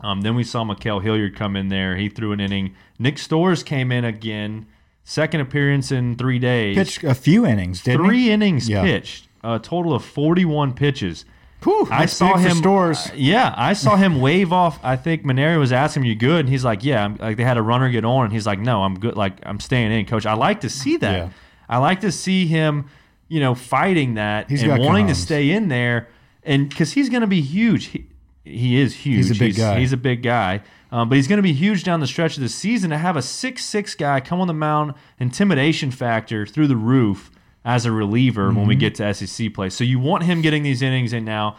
Um, 0.00 0.20
then 0.20 0.34
we 0.34 0.44
saw 0.44 0.64
Ma'Khail 0.64 1.02
Hilliard 1.02 1.34
come 1.36 1.56
in 1.56 1.68
there. 1.68 1.96
He 1.96 2.08
threw 2.08 2.32
an 2.32 2.40
inning. 2.40 2.74
Nick 2.98 3.16
Storz 3.16 3.64
came 3.64 3.90
in 3.90 4.04
again, 4.04 4.66
second 5.02 5.40
appearance 5.40 5.90
in 5.90 6.16
three 6.16 6.38
days. 6.38 6.76
Pitched 6.76 7.04
a 7.04 7.14
few 7.14 7.46
innings, 7.46 7.82
didn't 7.82 8.04
three 8.06 8.24
he? 8.24 8.30
innings 8.30 8.68
Yeah. 8.68 8.82
pitched, 8.82 9.27
a 9.42 9.58
total 9.58 9.94
of 9.94 10.04
41 10.04 10.74
pitches. 10.74 11.24
Whew, 11.64 11.88
I 11.90 12.06
saw 12.06 12.36
him. 12.36 12.58
Storz. 12.58 13.10
uh, 13.10 13.14
yeah, 13.16 13.52
I 13.56 13.72
saw 13.72 13.96
him 13.96 14.20
wave 14.20 14.52
off. 14.52 14.78
I 14.82 14.94
think 14.94 15.24
Mainieri 15.24 15.58
was 15.58 15.72
asking 15.72 16.04
him, 16.04 16.08
"You 16.08 16.14
good?" 16.14 16.40
And 16.40 16.48
he's 16.48 16.64
like, 16.64 16.84
"Yeah." 16.84 17.04
I'm, 17.04 17.16
like 17.16 17.36
they 17.36 17.42
had 17.42 17.56
a 17.56 17.62
runner 17.62 17.90
get 17.90 18.04
on, 18.04 18.26
and 18.26 18.32
he's 18.32 18.46
like, 18.46 18.60
"No, 18.60 18.84
I'm 18.84 18.98
good. 18.98 19.16
Like 19.16 19.38
I'm 19.42 19.58
staying 19.58 19.90
in, 19.90 20.06
coach. 20.06 20.24
I 20.24 20.34
like 20.34 20.60
to 20.60 20.70
see 20.70 20.98
that. 20.98 21.16
Yeah. 21.16 21.28
I 21.68 21.78
like 21.78 22.00
to 22.02 22.12
see 22.12 22.46
him, 22.46 22.88
you 23.26 23.40
know, 23.40 23.54
fighting 23.56 24.14
that 24.14 24.48
He's 24.48 24.62
and 24.62 24.82
wanting 24.82 25.08
to 25.08 25.16
stay 25.16 25.50
in 25.50 25.66
there, 25.66 26.08
and 26.44 26.68
because 26.68 26.92
he's 26.92 27.08
going 27.08 27.22
to 27.22 27.26
be 27.26 27.40
huge. 27.40 27.86
He, 27.86 28.06
he 28.44 28.80
is 28.80 28.94
huge. 28.94 29.16
He's 29.16 29.30
a 29.32 29.38
big 29.38 29.56
guy. 29.56 29.80
He's 29.80 29.92
a 29.92 29.98
big 29.98 30.22
guy. 30.22 30.62
Um, 30.90 31.08
but 31.10 31.16
he's 31.16 31.28
going 31.28 31.36
to 31.38 31.42
be 31.42 31.52
huge 31.52 31.84
down 31.84 32.00
the 32.00 32.06
stretch 32.06 32.36
of 32.36 32.42
the 32.42 32.48
season. 32.48 32.90
To 32.90 32.98
have 32.98 33.16
a 33.16 33.22
six 33.22 33.64
six 33.64 33.94
guy 33.94 34.20
come 34.20 34.40
on 34.40 34.46
the 34.46 34.54
mound, 34.54 34.94
intimidation 35.18 35.90
factor 35.90 36.46
through 36.46 36.68
the 36.68 36.76
roof 36.76 37.30
as 37.68 37.84
a 37.84 37.92
reliever 37.92 38.46
when 38.50 38.66
we 38.66 38.74
Mm-hmm. 38.74 38.80
get 38.80 38.94
to 38.96 39.12
SEC 39.14 39.52
play. 39.52 39.68
So 39.68 39.84
you 39.84 39.98
want 39.98 40.24
him 40.24 40.40
getting 40.40 40.62
these 40.62 40.80
innings 40.80 41.12
in 41.12 41.24
now. 41.24 41.56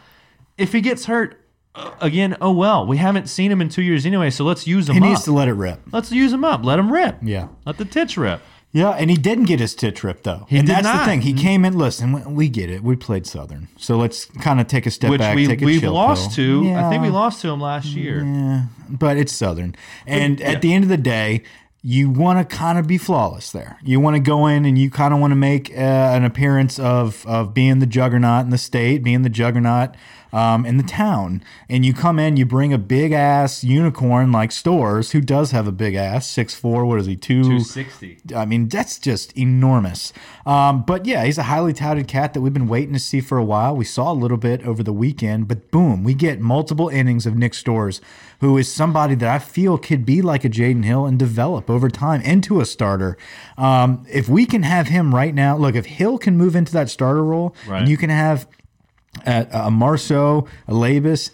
If 0.58 0.74
he 0.74 0.82
gets 0.82 1.06
hurt 1.06 1.40
uh, 1.76 1.92
again, 2.02 2.36
oh 2.42 2.52
well. 2.52 2.86
We 2.88 2.98
haven't 2.98 3.28
seen 3.30 3.52
him 3.52 3.62
in 3.62 3.70
two 3.70 3.84
years 3.84 4.06
anyway, 4.08 4.32
so 4.32 4.44
let's 4.44 4.66
use 4.66 4.90
him 4.90 4.96
He 4.96 5.02
up. 5.02 5.08
needs 5.08 5.24
to 5.26 5.32
let 5.32 5.48
it 5.48 5.54
rip. 5.54 5.80
let's 5.94 6.12
use 6.12 6.34
him 6.34 6.44
up. 6.44 6.66
Let 6.66 6.80
him 6.80 6.92
rip. 6.92 7.18
Yeah. 7.22 7.50
Let 7.66 7.78
the 7.78 7.86
tits 7.86 8.18
rip. 8.18 8.42
Yeah, 8.72 8.90
and 8.92 9.10
he 9.10 9.18
didn't 9.18 9.46
get 9.46 9.60
his 9.60 9.74
tit 9.76 10.04
rip 10.04 10.24
though. 10.24 10.46
He 10.50 10.58
and 10.60 10.68
that's 10.68 10.84
not. 10.84 11.00
the 11.00 11.06
thing. 11.06 11.22
He 11.22 11.34
came 11.34 11.64
in. 11.66 11.78
Listen, 11.78 12.36
we- 12.36 12.50
get 12.50 12.70
it. 12.70 12.84
We 12.84 12.96
played 12.96 13.26
Southern, 13.26 13.68
so 13.78 13.98
let's 13.98 14.26
kind 14.26 14.60
of 14.60 14.68
take 14.68 14.86
a 14.86 14.92
step 14.92 15.10
Which 15.12 15.20
back. 15.20 15.36
we 15.36 15.48
we 15.48 15.80
lost 15.82 16.36
pill. 16.36 16.64
to. 16.64 16.74
I 16.74 16.90
think 16.90 17.02
we 17.04 17.10
lost 17.10 17.42
to 17.42 17.50
him 17.50 17.60
last 17.62 17.88
year. 17.88 18.24
Yeah, 18.24 18.66
but 18.90 19.18
it's 19.18 19.32
Southern. 19.34 19.76
And 20.06 20.40
yeah. 20.40 20.52
at 20.52 20.62
the 20.62 20.72
end 20.74 20.84
of 20.84 20.90
the 20.90 20.98
day, 20.98 21.42
you 21.82 22.10
want 22.10 22.38
to 22.40 22.56
kind 22.56 22.78
of 22.78 22.88
be 22.88 22.98
flawless 22.98 23.52
there. 23.52 23.80
You 23.84 24.00
want 24.02 24.16
to 24.16 24.20
go 24.20 24.48
in 24.48 24.66
and 24.66 24.78
you 24.78 24.90
kind 24.90 25.14
of 25.14 25.20
want 25.20 25.32
to 25.32 25.36
make 25.36 25.72
uh, 25.72 25.76
an 25.76 26.26
appearance 26.26 26.78
of 26.78 27.26
of 27.26 27.54
being 27.54 27.80
the 27.80 27.86
juggernaut 27.86 28.44
in 28.44 28.50
the 28.50 28.58
state, 28.58 29.02
being 29.02 29.22
the 29.22 29.30
juggernaut 29.30 29.96
um, 30.34 30.66
in 30.66 30.76
the 30.78 30.84
town. 30.84 31.42
And 31.70 31.86
you 31.86 31.94
come 31.94 32.20
in, 32.20 32.36
you 32.36 32.46
bring 32.46 32.74
a 32.74 32.78
big 32.78 33.14
ass 33.14 33.64
unicorn 33.64 34.32
like 34.32 34.50
Storz, 34.50 35.12
who 35.12 35.22
does 35.22 35.52
have 35.52 35.68
a 35.68 35.72
big 35.72 35.96
ass, 35.96 36.28
six 36.28 36.54
four. 36.54 36.86
What 36.86 37.00
is 37.00 37.06
he? 37.06 37.16
Two. 37.16 37.44
260. 37.44 38.36
I 38.36 38.44
mean, 38.46 38.68
that's 38.68 39.00
just 39.00 39.36
enormous. 39.38 40.12
Um, 40.46 40.84
but 40.84 41.06
yeah, 41.06 41.24
he's 41.24 41.38
a 41.38 41.44
highly 41.44 41.74
touted 41.74 42.08
cat 42.08 42.34
that 42.34 42.42
we've 42.42 42.54
been 42.54 42.68
waiting 42.68 42.94
to 42.94 43.00
see 43.00 43.22
for 43.22 43.38
a 43.38 43.44
while. 43.44 43.76
We 43.76 43.86
saw 43.86 44.12
a 44.12 44.14
little 44.14 44.38
bit 44.38 44.64
over 44.64 44.84
the 44.84 44.94
weekend, 44.94 45.48
but 45.48 45.72
boom, 45.72 46.04
we 46.04 46.14
get 46.14 46.42
multiple 46.42 46.90
innings 46.90 47.26
of 47.26 47.36
Nick 47.36 47.54
Storz, 47.54 48.02
who 48.40 48.58
is 48.58 48.72
somebody 48.72 49.16
that 49.16 49.30
I 49.30 49.40
feel 49.40 49.78
could 49.78 50.06
be 50.06 50.22
like 50.22 50.46
a 50.46 50.50
Jaden 50.50 50.86
Hill 50.86 51.06
and 51.06 51.20
develop 51.20 51.70
over 51.70 51.90
time 51.90 52.22
into 52.22 52.62
a 52.62 52.66
starter. 52.66 53.18
Um, 53.58 54.06
if 54.10 54.30
we 54.30 54.46
can 54.46 54.64
have 54.64 54.88
him 54.88 55.14
right 55.14 55.34
now, 55.36 55.58
look, 55.58 55.76
if 55.76 55.86
Hill 55.86 56.18
can 56.18 56.38
move 56.38 56.56
into 56.56 56.72
that 56.74 56.90
starter 56.90 57.24
role, 57.24 57.54
Right. 57.68 57.80
and 57.82 57.90
you 57.90 57.98
can 57.98 58.10
have 58.10 58.48
a, 59.26 59.48
a 59.52 59.72
Marceaux, 59.72 60.48
a 60.68 60.74
Labas, 60.74 61.32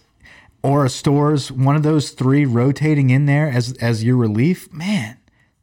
or 0.63 0.83
a 0.83 0.87
Storz, 0.89 1.51
one 1.51 1.75
of 1.75 1.83
those 1.83 2.09
three 2.11 2.43
rotating 2.45 3.11
in 3.11 3.27
there 3.27 3.47
as 3.49 3.73
as 3.73 4.03
your 4.03 4.17
relief, 4.17 4.71
man, 4.73 5.17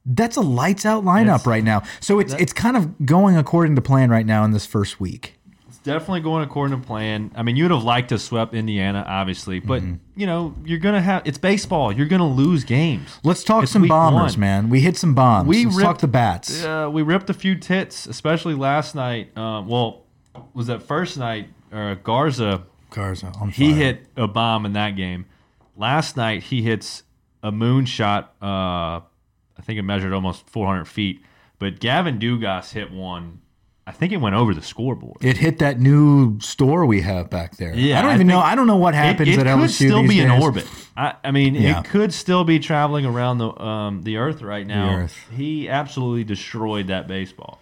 that's 0.07 0.37
a 0.37 0.41
lights 0.41 0.87
out 0.87 1.05
lineup 1.05 1.25
That's- 1.27 1.47
right 1.47 1.65
now. 1.65 1.83
So 2.01 2.21
it's 2.21 2.35
it's 2.35 2.53
kind 2.53 2.77
of 2.77 3.05
going 3.05 3.37
according 3.37 3.75
to 3.75 3.83
plan 3.83 4.11
right 4.11 4.27
now 4.27 4.45
in 4.45 4.53
this 4.53 4.65
first 4.67 5.01
week. 5.01 5.35
Definitely 5.83 6.21
going 6.21 6.45
according 6.45 6.81
to 6.81 6.87
plan. 6.87 7.33
I 7.35 7.43
mean, 7.43 7.57
you 7.57 7.65
would 7.65 7.71
have 7.73 7.83
liked 7.83 8.11
to 8.11 8.19
swept 8.19 8.55
Indiana, 8.55 9.05
obviously, 9.07 9.59
but 9.61 9.83
Mm-hmm. 9.83 9.95
you 10.21 10.27
know 10.27 10.55
you're 10.65 10.79
gonna 10.79 11.01
have 11.01 11.23
it's 11.27 11.39
baseball. 11.39 11.91
You're 11.93 12.07
gonna 12.07 12.29
lose 12.29 12.63
games. 12.65 13.19
Let's 13.25 13.43
talk 13.43 13.65
It's 13.65 13.73
some 13.73 13.89
bombers, 13.89 14.35
one. 14.35 14.41
man. 14.41 14.69
We 14.71 14.81
hit 14.81 14.97
some 14.97 15.15
bombs. 15.15 15.49
We 15.49 15.65
Let's 15.65 15.77
ripped, 15.77 15.87
talk 15.87 15.99
the 15.99 16.09
bats. 16.09 16.65
Uh, 16.65 16.89
we 16.93 17.03
ripped 17.03 17.29
a 17.31 17.35
few 17.35 17.57
tits, 17.57 18.07
especially 18.07 18.55
last 18.55 18.95
night. 18.95 19.37
Uh, 19.37 19.63
well, 19.67 20.05
was 20.55 20.69
that 20.69 20.83
first 20.83 21.19
night? 21.19 21.49
Uh, 21.73 21.95
Garza 21.95 22.63
Garza 22.91 23.33
he 23.53 23.73
hit 23.73 24.07
a 24.17 24.29
bomb 24.29 24.65
in 24.67 24.75
that 24.75 24.97
game. 24.97 25.27
Last 25.77 26.17
night 26.17 26.43
he 26.45 26.63
hits 26.63 27.03
a 27.43 27.51
moonshot. 27.51 28.25
Uh, 28.43 29.01
I 29.59 29.63
think 29.63 29.79
it 29.79 29.83
measured 29.83 30.13
almost 30.13 30.49
400 30.51 30.85
feet. 30.87 31.23
But 31.59 31.81
Gavin 31.81 32.19
Dugas 32.19 32.73
hit 32.73 32.91
one. 32.91 33.41
I 33.85 33.91
think 33.91 34.13
it 34.13 34.19
went 34.19 34.37
over 34.37 34.55
the 34.55 34.63
scoreboard. 34.63 35.17
It 35.25 35.39
hit 35.39 35.59
that 35.59 35.81
new 35.81 36.39
store 36.39 36.87
we 36.87 37.01
have 37.01 37.29
back 37.31 37.57
there. 37.57 37.75
Yeah, 37.75 37.99
I 37.99 38.03
don't 38.03 38.13
I 38.13 38.15
even 38.15 38.29
know. 38.29 38.39
I 38.39 38.55
don't 38.55 38.69
know 38.69 38.77
what 38.77 38.95
happens 38.95 39.29
it 39.31 39.33
at 39.41 39.47
could 39.47 39.47
LSU 39.47 39.71
still 39.71 40.01
these 40.03 40.11
be 40.11 40.21
in 40.21 40.31
orbit. 40.31 40.67
I, 40.97 41.15
I 41.25 41.31
mean, 41.33 41.55
Yeah. 41.57 41.81
it 41.81 41.87
could 41.87 42.13
still 42.15 42.45
be 42.45 42.61
traveling 42.61 43.05
around 43.07 43.39
the 43.39 43.51
um, 43.61 44.03
the 44.03 44.19
Earth 44.19 44.41
right 44.41 44.67
now. 44.67 44.95
Earth. 44.95 45.17
He 45.35 45.69
absolutely 45.69 46.23
destroyed 46.23 46.87
that 46.89 47.09
baseball. 47.09 47.61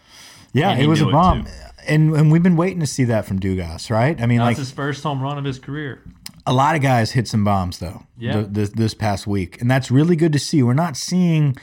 Yeah, 0.52 0.76
it 0.76 0.86
was 0.86 1.00
a 1.00 1.06
bomb, 1.06 1.46
and 1.86 2.12
and 2.14 2.30
we've 2.30 2.42
been 2.42 2.56
waiting 2.56 2.80
to 2.80 2.86
see 2.86 3.04
that 3.04 3.24
from 3.24 3.38
Dugas, 3.40 3.88
right? 3.88 4.20
I 4.20 4.26
mean, 4.26 4.38
That's 4.40 4.48
like 4.48 4.56
his 4.58 4.72
first 4.72 5.02
home 5.02 5.22
run 5.22 5.38
of 5.38 5.44
his 5.44 5.58
career. 5.58 6.02
a 6.46 6.52
lot 6.52 6.74
of 6.74 6.82
guys 6.82 7.12
hit 7.12 7.28
some 7.28 7.44
bombs 7.44 7.78
though. 7.78 8.02
Yeah. 8.18 8.32
th- 8.34 8.46
this 8.50 8.68
this 8.70 8.92
past 8.94 9.26
week, 9.26 9.60
and 9.62 9.70
that's 9.70 9.90
really 9.90 10.16
good 10.16 10.32
to 10.34 10.38
see. 10.38 10.62
We're 10.62 10.74
not 10.74 10.96
seeing 10.98 11.56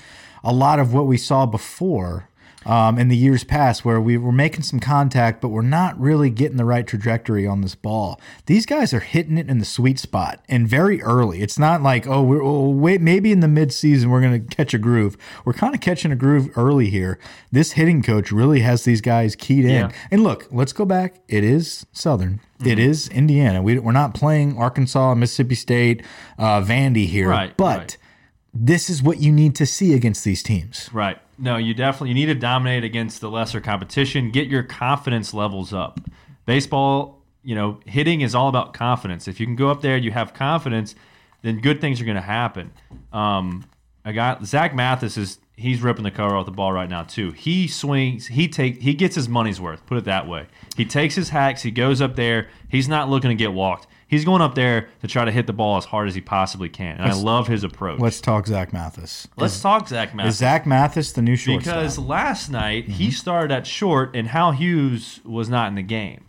a 0.44 0.54
lot 0.54 0.80
of 0.80 0.94
what 0.94 1.06
we 1.06 1.18
saw 1.18 1.46
before. 1.46 2.27
Um, 2.68 3.00
in 3.00 3.08
the 3.08 3.16
years 3.16 3.46
past, 3.46 3.86
where 3.86 4.02
we 4.02 4.18
were 4.18 4.34
making 4.34 4.64
some 4.64 4.82
contact, 4.82 5.40
but 5.40 5.48
we're 5.48 5.62
not 5.62 5.98
really 5.98 6.30
getting 6.30 6.58
the 6.58 6.66
right 6.66 6.86
trajectory 6.86 7.48
on 7.48 7.62
this 7.62 7.76
ball. 7.76 8.20
These 8.46 8.66
guys 8.66 8.94
are 8.94 9.00
hitting 9.00 9.38
it 9.38 9.50
in 9.50 9.60
the 9.60 9.66
sweet 9.66 9.98
spot 9.98 10.44
and 10.50 10.68
very 10.68 11.02
early. 11.02 11.42
It's 11.42 11.58
not 11.58 11.82
like, 11.82 12.06
oh, 12.08 12.22
we're 12.22 12.44
oh, 12.44 12.68
wait, 12.70 13.00
maybe 13.00 13.32
in 13.32 13.40
the 13.40 13.48
midseason 13.48 14.08
we're 14.08 14.20
going 14.20 14.46
to 14.46 14.54
catch 14.54 14.74
a 14.74 14.78
groove. 14.78 15.16
We're 15.46 15.54
kind 15.54 15.76
of 15.76 15.80
catching 15.80 16.12
a 16.12 16.16
groove 16.18 16.50
early 16.58 16.90
here. 16.90 17.20
This 17.54 17.72
hitting 17.72 18.04
coach 18.04 18.34
really 18.34 18.60
has 18.60 18.84
these 18.84 19.00
guys 19.00 19.34
keyed 19.38 19.64
in. 19.64 19.72
Yeah. 19.72 19.92
And 20.12 20.22
look, 20.22 20.50
let's 20.52 20.74
go 20.74 20.84
back. 20.84 21.22
It 21.30 21.46
is 21.46 21.86
Southern. 21.94 22.42
Mm-hmm. 22.60 22.68
It 22.68 22.80
is 22.80 23.08
Indiana. 23.08 23.62
We, 23.62 23.80
we're 23.80 23.94
not 23.94 24.14
playing 24.14 24.58
Arkansas, 24.58 25.16
Mississippi 25.16 25.56
State, 25.56 26.04
uh, 26.38 26.60
Vandy 26.62 27.06
here. 27.06 27.30
Right, 27.30 27.56
But 27.56 27.78
right. 27.80 27.98
this 28.54 28.90
is 28.90 29.02
what 29.02 29.22
you 29.22 29.32
need 29.32 29.56
to 29.56 29.66
see 29.66 29.94
against 29.94 30.26
these 30.26 30.44
teams. 30.44 30.90
Right. 30.92 31.18
No, 31.38 31.58
you 31.58 31.74
definitely 31.74 32.10
you 32.10 32.16
need 32.16 32.26
to 32.28 32.36
dominate 32.36 32.84
against 32.84 33.22
the 33.22 33.30
lesser 33.30 33.62
competition. 33.62 34.32
Get 34.32 34.48
your 34.48 34.64
confidence 34.64 35.34
levels 35.34 35.74
up. 35.74 36.00
Baseball, 36.46 37.22
you 37.44 37.56
know, 37.56 37.80
hitting 37.86 38.22
is 38.22 38.34
all 38.34 38.48
about 38.50 38.74
confidence. 38.74 39.28
If 39.28 39.40
you 39.40 39.46
can 39.46 39.56
go 39.56 39.70
up 39.70 39.82
there, 39.82 39.96
and 39.96 40.06
you 40.06 40.12
have 40.12 40.34
confidence, 40.34 40.96
then 41.44 41.60
good 41.60 41.80
things 41.80 42.02
are 42.02 42.06
going 42.06 42.16
to 42.16 42.22
happen. 42.22 42.72
Um, 43.14 43.66
I 44.04 44.14
got 44.14 44.46
Zach 44.46 44.74
Mathis 44.74 45.18
is 45.18 45.38
he's 45.58 45.82
ripping 45.82 46.04
the 46.04 46.12
cover 46.12 46.36
off 46.36 46.46
the 46.46 46.52
ball 46.52 46.72
right 46.72 46.90
now 46.90 47.04
too. 47.04 47.32
He 47.32 47.68
swings, 47.68 48.28
he 48.28 48.48
take 48.48 48.82
he 48.82 48.94
gets 48.94 49.16
his 49.16 49.28
money's 49.28 49.60
worth. 49.60 49.86
Put 49.86 49.98
it 49.98 50.06
that 50.06 50.28
way. 50.28 50.48
He 50.76 50.86
takes 50.86 51.16
his 51.16 51.30
hacks. 51.30 51.62
He 51.62 51.72
goes 51.72 52.02
up 52.02 52.16
there. 52.16 52.48
He's 52.70 52.88
not 52.88 53.10
looking 53.10 53.30
to 53.30 53.36
get 53.36 53.54
walked. 53.54 53.88
He's 54.08 54.24
going 54.24 54.42
up 54.42 54.56
there 54.56 54.88
to 55.02 55.08
try 55.08 55.26
to 55.26 55.32
hit 55.32 55.48
the 55.48 55.54
ball 55.54 55.76
as 55.76 55.84
hard 55.84 56.08
as 56.08 56.16
he 56.16 56.22
possibly 56.22 56.70
can, 56.70 56.98
and 56.98 57.12
I 57.12 57.14
love 57.14 57.48
his 57.48 57.66
approach. 57.66 58.00
Let's 58.00 58.22
talk 58.22 58.48
Zach 58.48 58.72
Mathis. 58.72 59.28
Let's 59.36 59.62
talk 59.62 59.90
Zach 59.90 60.16
Mathis. 60.16 60.36
Is 60.36 60.40
Zach 60.40 60.66
Mathis 60.66 61.12
the 61.12 61.22
new 61.22 61.36
shortstop? 61.36 61.76
Because 61.76 62.00
last 62.00 62.50
night 62.50 62.86
he 62.86 63.08
mm-hmm. 63.08 63.12
started 63.12 63.54
at 63.54 63.68
short 63.68 64.16
and 64.16 64.30
Hal 64.30 64.54
Hughes 64.54 65.20
was 65.26 65.50
not 65.50 65.68
in 65.68 65.76
the 65.76 65.84
game. 65.84 66.24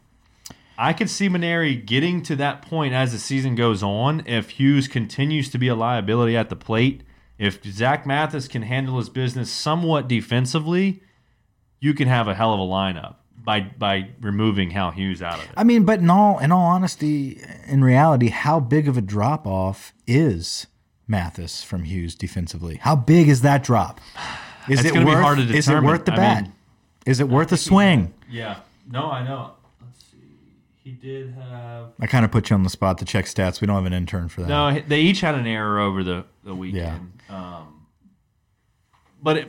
I 0.77 0.93
could 0.93 1.09
see 1.09 1.29
Mainieri 1.29 1.85
getting 1.85 2.23
to 2.23 2.37
that 2.37 2.63
point 2.63 2.95
as 2.95 3.13
the 3.13 3.19
season 3.19 3.55
goes 3.55 3.83
on 3.83 4.25
if 4.27 4.51
Hughes 4.51 4.89
continues 4.89 5.49
to 5.51 5.59
be 5.59 5.69
a 5.69 5.75
liability 5.75 6.37
at 6.37 6.51
the 6.51 6.57
plate. 6.57 7.03
If 7.39 7.63
Zach 7.65 8.07
Mathis 8.07 8.49
can 8.49 8.63
handle 8.63 8.99
his 8.99 9.09
business 9.09 9.51
somewhat 9.51 10.09
defensively, 10.09 11.03
you 11.79 11.95
can 11.95 12.09
have 12.09 12.27
a 12.27 12.35
hell 12.35 12.53
of 12.53 12.61
a 12.61 12.65
lineup 12.65 13.17
by 13.45 13.61
by 13.61 14.09
removing 14.21 14.71
Hal 14.71 14.91
Hughes 14.91 15.23
out 15.23 15.39
of 15.39 15.45
it. 15.45 15.51
I 15.57 15.65
mean, 15.65 15.85
but 15.85 16.01
in 16.01 16.11
all 16.11 16.39
in 16.39 16.53
all 16.53 16.67
honesty, 16.67 17.41
in 17.67 17.83
reality, 17.83 18.29
how 18.29 18.61
big 18.61 18.89
of 18.89 18.97
a 18.97 19.01
drop 19.01 19.47
off 19.47 19.93
is 20.07 20.67
Mathis 21.07 21.63
from 21.63 21.85
Hughes 21.85 22.15
defensively? 22.15 22.77
How 22.77 22.97
big 22.97 23.29
is 23.29 23.41
that 23.43 23.63
drop? 23.65 24.01
Is 24.69 24.81
It's 24.81 24.89
it 24.91 24.95
gonna 24.95 25.07
be 25.07 25.13
worth, 25.13 25.23
hard 25.23 25.39
to 25.39 25.45
Is 25.57 25.69
it 25.69 25.83
worth 25.83 26.05
the 26.05 26.13
I 26.13 26.17
bat? 26.17 26.43
mean- 26.45 26.53
is 27.07 27.21
it 27.21 27.29
worth 27.29 27.53
a 27.53 27.57
swing? 27.57 28.13
Yeah. 28.29 28.59
No, 28.91 29.11
I 29.11 29.25
know. 29.25 29.53
Let's 29.81 30.05
see. 30.11 30.19
He 30.85 30.91
did 30.91 31.33
have 31.35 31.93
I 31.99 32.07
kind 32.07 32.25
of 32.27 32.31
put 32.31 32.51
you 32.51 32.55
on 32.55 32.65
the 32.65 32.71
spot 32.71 32.99
to 32.99 33.07
check 33.07 33.25
stats. 33.25 33.63
We 33.63 33.67
don't 33.67 33.77
have 33.77 33.87
an 33.87 33.95
intern 33.95 34.29
for 34.29 34.43
that. 34.43 34.49
No, 34.49 34.79
they 34.87 35.01
each 35.01 35.23
had 35.23 35.35
an 35.35 35.47
error 35.47 35.79
over 35.81 36.05
the, 36.05 36.27
the 36.45 36.55
weekend. 36.55 37.13
Um, 37.31 37.87
but 39.23 39.39
it, 39.39 39.49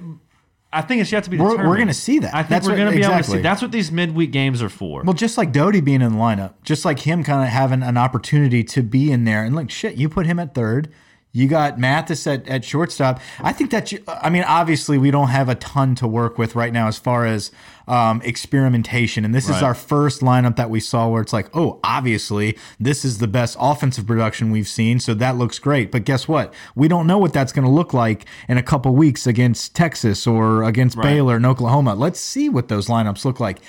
I 0.71 0.81
think 0.83 1.01
it's 1.01 1.11
yet 1.11 1.23
to 1.23 1.29
be 1.31 1.37
We're- 1.37 1.49
determined. 1.51 1.69
we're 1.69 1.77
gonna 1.77 1.93
see 1.93 2.19
that. 2.19 2.33
I 2.33 2.39
think 2.43 2.49
That's 2.49 2.67
we're 2.67 2.75
going 2.75 2.91
to 2.91 2.95
be 2.97 3.03
able 3.03 3.17
to 3.17 3.23
see. 3.23 3.39
That's 3.39 3.61
what 3.61 3.71
these 3.71 3.91
midweek 3.91 4.31
games 4.31 4.61
are 4.61 4.69
for. 4.69 5.01
Well, 5.03 5.13
just 5.15 5.35
like 5.37 5.51
Doty 5.51 5.81
being 5.81 6.01
in 6.03 6.13
the 6.13 6.17
lineup, 6.19 6.53
just 6.63 6.85
like 6.85 6.99
him 6.99 7.23
kind 7.23 7.41
of 7.41 7.49
having 7.49 7.81
an 7.81 7.97
opportunity 7.97 8.63
to 8.65 8.83
be 8.83 9.11
in 9.11 9.23
there. 9.23 9.43
And 9.43 9.55
like, 9.55 9.71
shit, 9.71 9.95
you 9.95 10.09
put 10.09 10.27
him 10.27 10.37
at 10.37 10.53
third. 10.53 10.89
You 11.31 11.47
got 11.47 11.77
Mathis 11.77 12.25
at, 12.25 12.47
at 12.47 12.65
shortstop. 12.65 13.19
I 13.39 13.53
think 13.53 13.69
that, 13.69 13.91
you, 13.91 14.03
I 14.07 14.31
mean, 14.31 14.43
obviously, 14.43 14.97
we 14.97 15.11
don't 15.11 15.27
have 15.27 15.47
a 15.47 15.55
ton 15.55 15.93
to 15.95 16.07
work 16.07 16.39
with 16.39 16.55
right 16.55 16.73
now 16.73 16.87
as 16.87 16.97
far 16.97 17.27
as 17.27 17.51
um, 17.87 18.21
experimentation. 18.23 19.25
And 19.25 19.33
this 19.33 19.47
is 19.47 19.61
our 19.61 19.73
first 19.75 20.21
lineup 20.21 20.55
that 20.55 20.69
we 20.71 20.79
saw 20.79 21.07
where 21.07 21.21
it's 21.21 21.33
like, 21.33 21.55
oh, 21.55 21.79
obviously, 21.83 22.57
this 22.79 23.05
is 23.05 23.19
the 23.19 23.27
best 23.27 23.57
offensive 23.59 24.07
production 24.07 24.49
we've 24.49 24.67
seen. 24.67 24.99
So 24.99 25.13
that 25.15 25.37
looks 25.37 25.59
great. 25.59 25.91
But 25.91 26.03
guess 26.03 26.27
what? 26.27 26.53
We 26.75 26.87
don't 26.87 27.05
know 27.05 27.17
what 27.19 27.33
that's 27.33 27.51
going 27.51 27.65
to 27.65 27.71
look 27.71 27.93
like 27.93 28.25
in 28.47 28.57
a 28.57 28.63
couple 28.63 28.95
weeks 28.95 29.27
against 29.27 29.75
Texas 29.75 30.25
or 30.25 30.63
against 30.63 30.97
Right. 30.97 31.03
Baylor 31.03 31.35
and 31.35 31.45
Oklahoma. 31.45 31.93
Let's 31.95 32.19
see 32.19 32.49
what 32.49 32.69
those 32.69 32.87
lineups 32.87 33.23
look 33.23 33.39
like. 33.39 33.59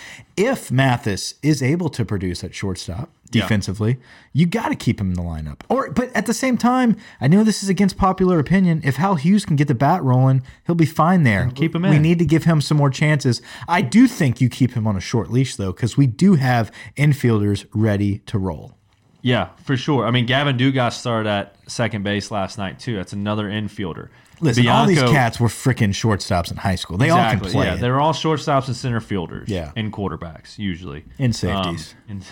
If 0.41 0.71
Mathis 0.73 1.35
is 1.43 1.63
able 1.63 1.89
to 1.91 2.05
produce 2.05 2.43
at 2.45 2.55
shortstop 2.55 3.11
Yeah. 3.33 3.43
defensively, 3.43 3.99
you 4.33 4.47
got 4.47 4.71
to 4.71 4.75
keep 4.75 5.01
him 5.01 5.09
in 5.11 5.15
the 5.15 5.23
lineup. 5.23 5.61
Or, 5.69 5.91
but 5.93 6.11
at 6.17 6.27
the 6.27 6.35
same 6.35 6.57
time, 6.57 6.97
I 7.21 7.29
know 7.29 7.45
this 7.45 7.63
is 7.63 7.69
against 7.69 7.97
popular 7.97 8.39
opinion. 8.39 8.81
If 8.83 8.97
Hal 8.97 9.15
Hughes 9.17 9.45
can 9.45 9.55
get 9.57 9.69
the 9.69 9.75
bat 9.75 10.03
rolling, 10.03 10.43
he'll 10.67 10.75
be 10.75 10.87
fine 10.87 11.23
there. 11.23 11.51
keep 11.55 11.75
him 11.75 11.85
in. 11.85 11.91
We 11.93 11.99
need 11.99 12.19
to 12.19 12.25
give 12.25 12.45
him 12.45 12.61
some 12.61 12.77
more 12.77 12.91
chances. 12.91 13.41
I 13.69 13.83
do 13.83 14.09
think 14.09 14.41
you 14.41 14.49
keep 14.49 14.73
him 14.73 14.87
on 14.87 14.97
a 14.97 15.01
short 15.01 15.31
leash 15.31 15.55
though, 15.57 15.73
because 15.73 15.97
we 15.97 16.07
do 16.09 16.35
have 16.35 16.73
infielders 16.97 17.67
ready 17.75 18.19
to 18.27 18.39
roll. 18.39 18.77
yeah, 19.23 19.51
for 19.65 19.77
sure. 19.77 20.07
I 20.07 20.11
mean, 20.11 20.27
Gavin 20.27 20.57
Dugas 20.57 20.95
started 20.95 21.29
at 21.29 21.55
second 21.69 22.03
base 22.03 22.31
last 22.31 22.57
night 22.59 22.79
too. 22.81 22.97
That's 22.97 23.13
another 23.13 23.45
infielder. 23.49 24.09
Listen, 24.41 24.69
all 24.69 24.87
these 24.87 25.03
cats 25.03 25.39
were 25.39 25.49
freaking 25.49 25.91
shortstops 25.91 26.51
in 26.51 26.57
high 26.57 26.75
school. 26.75 26.97
They 26.97 27.11
all 27.11 27.19
can 27.19 27.41
play. 27.41 27.67
Yeah, 27.67 27.75
it. 27.75 27.81
they're 27.81 28.01
all 28.01 28.13
shortstops 28.13 28.67
and 28.67 28.77
center 28.77 29.01
fielders. 29.01 29.49
Yeah. 29.49 29.73
and 29.77 29.93
quarterbacks 29.93 30.59
usually 30.59 31.05
And 31.19 31.35
safeties. 31.35 31.95
Um, 32.09 32.13
and, 32.17 32.27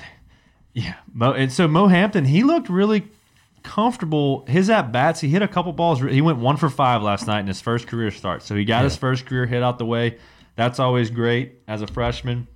yeah, 0.72 0.94
Mo, 1.12 1.32
and 1.32 1.52
so 1.52 1.66
Mo 1.68 1.88
Hampton, 1.88 2.24
he 2.24 2.42
looked 2.44 2.68
really 2.68 3.08
comfortable. 3.62 4.44
His 4.46 4.70
at 4.70 4.92
bats, 4.92 5.20
he 5.20 5.28
hit 5.28 5.42
a 5.42 5.48
couple 5.48 5.72
balls. 5.72 6.00
He 6.00 6.20
went 6.20 6.38
one 6.38 6.56
for 6.56 6.68
five 6.68 7.02
last 7.02 7.26
night 7.26 7.40
in 7.40 7.46
his 7.46 7.60
first 7.60 7.86
career 7.86 8.10
start. 8.10 8.42
So 8.42 8.54
he 8.54 8.64
got 8.64 8.84
his 8.84 8.96
first 8.96 9.26
career 9.26 9.46
hit 9.46 9.62
out 9.62 9.78
the 9.78 9.86
way. 9.86 10.18
That's 10.56 10.78
always 10.78 11.10
great 11.10 11.60
as 11.68 11.82
a 11.82 11.86
freshman. 11.86 12.48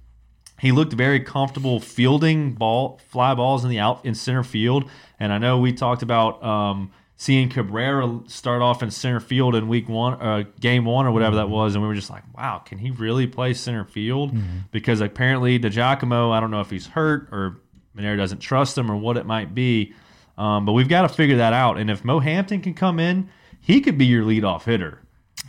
He 0.61 0.71
looked 0.71 0.93
very 0.93 1.21
comfortable 1.21 1.81
fielding 1.81 2.53
ball 2.53 3.01
fly 3.09 3.35
balls 3.35 3.65
in 3.65 3.71
the 3.71 3.81
out 3.81 4.05
in 4.05 4.15
center 4.15 4.45
field. 4.45 4.89
And 5.19 5.33
I 5.33 5.39
know 5.39 5.59
we 5.59 5.73
talked 5.73 6.03
about 6.03 6.43
um, 6.43 6.93
seeing 7.23 7.49
Cabrera 7.49 8.19
start 8.27 8.63
off 8.63 8.83
in 8.83 8.91
center 8.91 9.21
field 9.21 9.55
in 9.55 9.69
week 9.69 9.89
one, 9.89 10.21
uh, 10.21 10.43
game 10.59 10.85
one, 10.85 11.07
or 11.07 11.13
whatever 11.13 11.37
that 11.37 11.49
was, 11.49 11.77
and 11.77 11.83
we 11.83 11.87
were 11.87 11.95
just 11.95 12.11
like, 12.11 12.25
wow, 12.37 12.59
can 12.59 12.79
he 12.79 12.91
really 12.91 13.29
play 13.29 13.55
center 13.55 13.85
field? 13.85 14.33
Because 14.73 15.01
apparently 15.01 15.57
DiGiacomo, 15.57 16.33
I 16.33 16.41
don't 16.41 16.51
know 16.51 16.63
if 16.63 16.69
he's 16.69 16.89
hurt 16.89 17.29
or 17.31 17.61
Mainieri 17.97 18.17
doesn't 18.17 18.41
trust 18.41 18.77
him 18.77 18.91
or 18.91 18.97
what 18.97 19.17
it 19.17 19.25
might 19.25 19.55
be, 19.55 19.95
um, 20.37 20.67
but 20.67 20.73
we've 20.73 20.89
got 20.89 21.03
to 21.03 21.09
figure 21.09 21.37
that 21.37 21.53
out. 21.53 21.79
And 21.79 21.93
if 21.93 22.05
Mo 22.05 22.19
Hampton 22.19 22.61
can 22.61 22.75
come 22.75 22.99
in, 22.99 23.31
he 23.61 23.81
could 23.81 23.97
be 23.97 24.07
your 24.07 24.25
leadoff 24.25 24.65
hitter. 24.65 25.01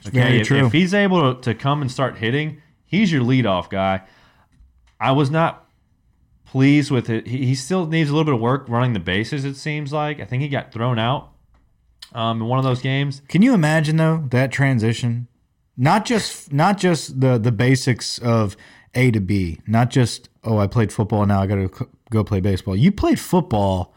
Okay, 0.05 0.41
if, 0.41 0.47
true. 0.47 0.67
if 0.67 0.71
he's 0.71 0.93
able 0.93 1.33
to, 1.33 1.41
to 1.41 1.55
come 1.55 1.81
and 1.81 1.91
start 1.91 2.17
hitting, 2.17 2.61
he's 2.85 3.11
your 3.11 3.23
leadoff 3.23 3.71
guy. 3.71 4.03
I 4.99 5.11
was 5.13 5.31
not 5.31 5.67
pleased 6.45 6.91
with 6.91 7.09
it. 7.09 7.25
He, 7.25 7.47
he 7.47 7.55
still 7.55 7.87
needs 7.87 8.11
a 8.11 8.13
little 8.13 8.25
bit 8.25 8.35
of 8.35 8.41
work 8.41 8.69
running 8.69 8.93
the 8.93 8.99
bases. 8.99 9.43
It 9.43 9.55
seems 9.55 9.91
like 9.91 10.19
I 10.19 10.25
think 10.25 10.43
he 10.43 10.49
got 10.49 10.71
thrown 10.71 10.99
out 10.99 11.32
um, 12.13 12.41
in 12.41 12.47
one 12.47 12.59
of 12.59 12.65
those 12.65 12.81
games. 12.81 13.21
Can 13.27 13.41
you 13.41 13.53
imagine 13.53 13.97
though 13.97 14.25
that 14.29 14.51
transition? 14.51 15.27
Not 15.75 16.05
just 16.05 16.53
not 16.53 16.77
just 16.77 17.19
the 17.19 17.37
the 17.37 17.51
basics 17.51 18.19
of 18.19 18.55
A 18.93 19.11
to 19.11 19.19
B, 19.19 19.59
not 19.67 19.89
just 19.89 20.29
oh 20.43 20.57
I 20.59 20.67
played 20.67 20.91
football 20.91 21.25
now 21.25 21.41
I 21.41 21.47
got 21.47 21.55
to 21.55 21.89
go 22.09 22.23
play 22.23 22.39
baseball. 22.39 22.75
You 22.75 22.91
played 22.91 23.19
football 23.19 23.93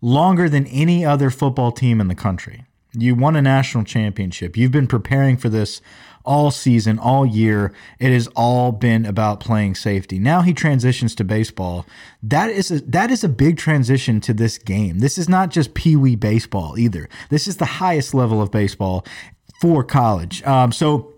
longer 0.00 0.48
than 0.48 0.66
any 0.66 1.04
other 1.04 1.30
football 1.30 1.72
team 1.72 2.00
in 2.00 2.08
the 2.08 2.14
country. 2.14 2.64
You 2.96 3.14
won 3.14 3.36
a 3.36 3.42
national 3.42 3.84
championship. 3.84 4.56
You've 4.56 4.72
been 4.72 4.86
preparing 4.86 5.36
for 5.36 5.48
this 5.48 5.80
all 6.24 6.50
season, 6.50 6.98
all 6.98 7.24
year. 7.24 7.72
It 7.98 8.12
has 8.12 8.26
all 8.34 8.72
been 8.72 9.06
about 9.06 9.40
playing 9.40 9.76
safety. 9.76 10.18
Now 10.18 10.42
he 10.42 10.52
transitions 10.52 11.14
to 11.16 11.24
baseball. 11.24 11.86
That 12.22 12.50
is 12.50 12.70
a 12.70 12.80
that 12.80 13.10
is 13.10 13.22
a 13.22 13.28
big 13.28 13.56
transition 13.56 14.20
to 14.22 14.34
this 14.34 14.58
game. 14.58 14.98
This 14.98 15.18
is 15.18 15.28
not 15.28 15.50
just 15.50 15.74
pee 15.74 15.96
wee 15.96 16.16
baseball 16.16 16.78
either. 16.78 17.08
This 17.30 17.46
is 17.46 17.56
the 17.56 17.64
highest 17.64 18.12
level 18.12 18.42
of 18.42 18.50
baseball 18.50 19.06
for 19.60 19.84
college. 19.84 20.42
Um, 20.42 20.72
so 20.72 21.15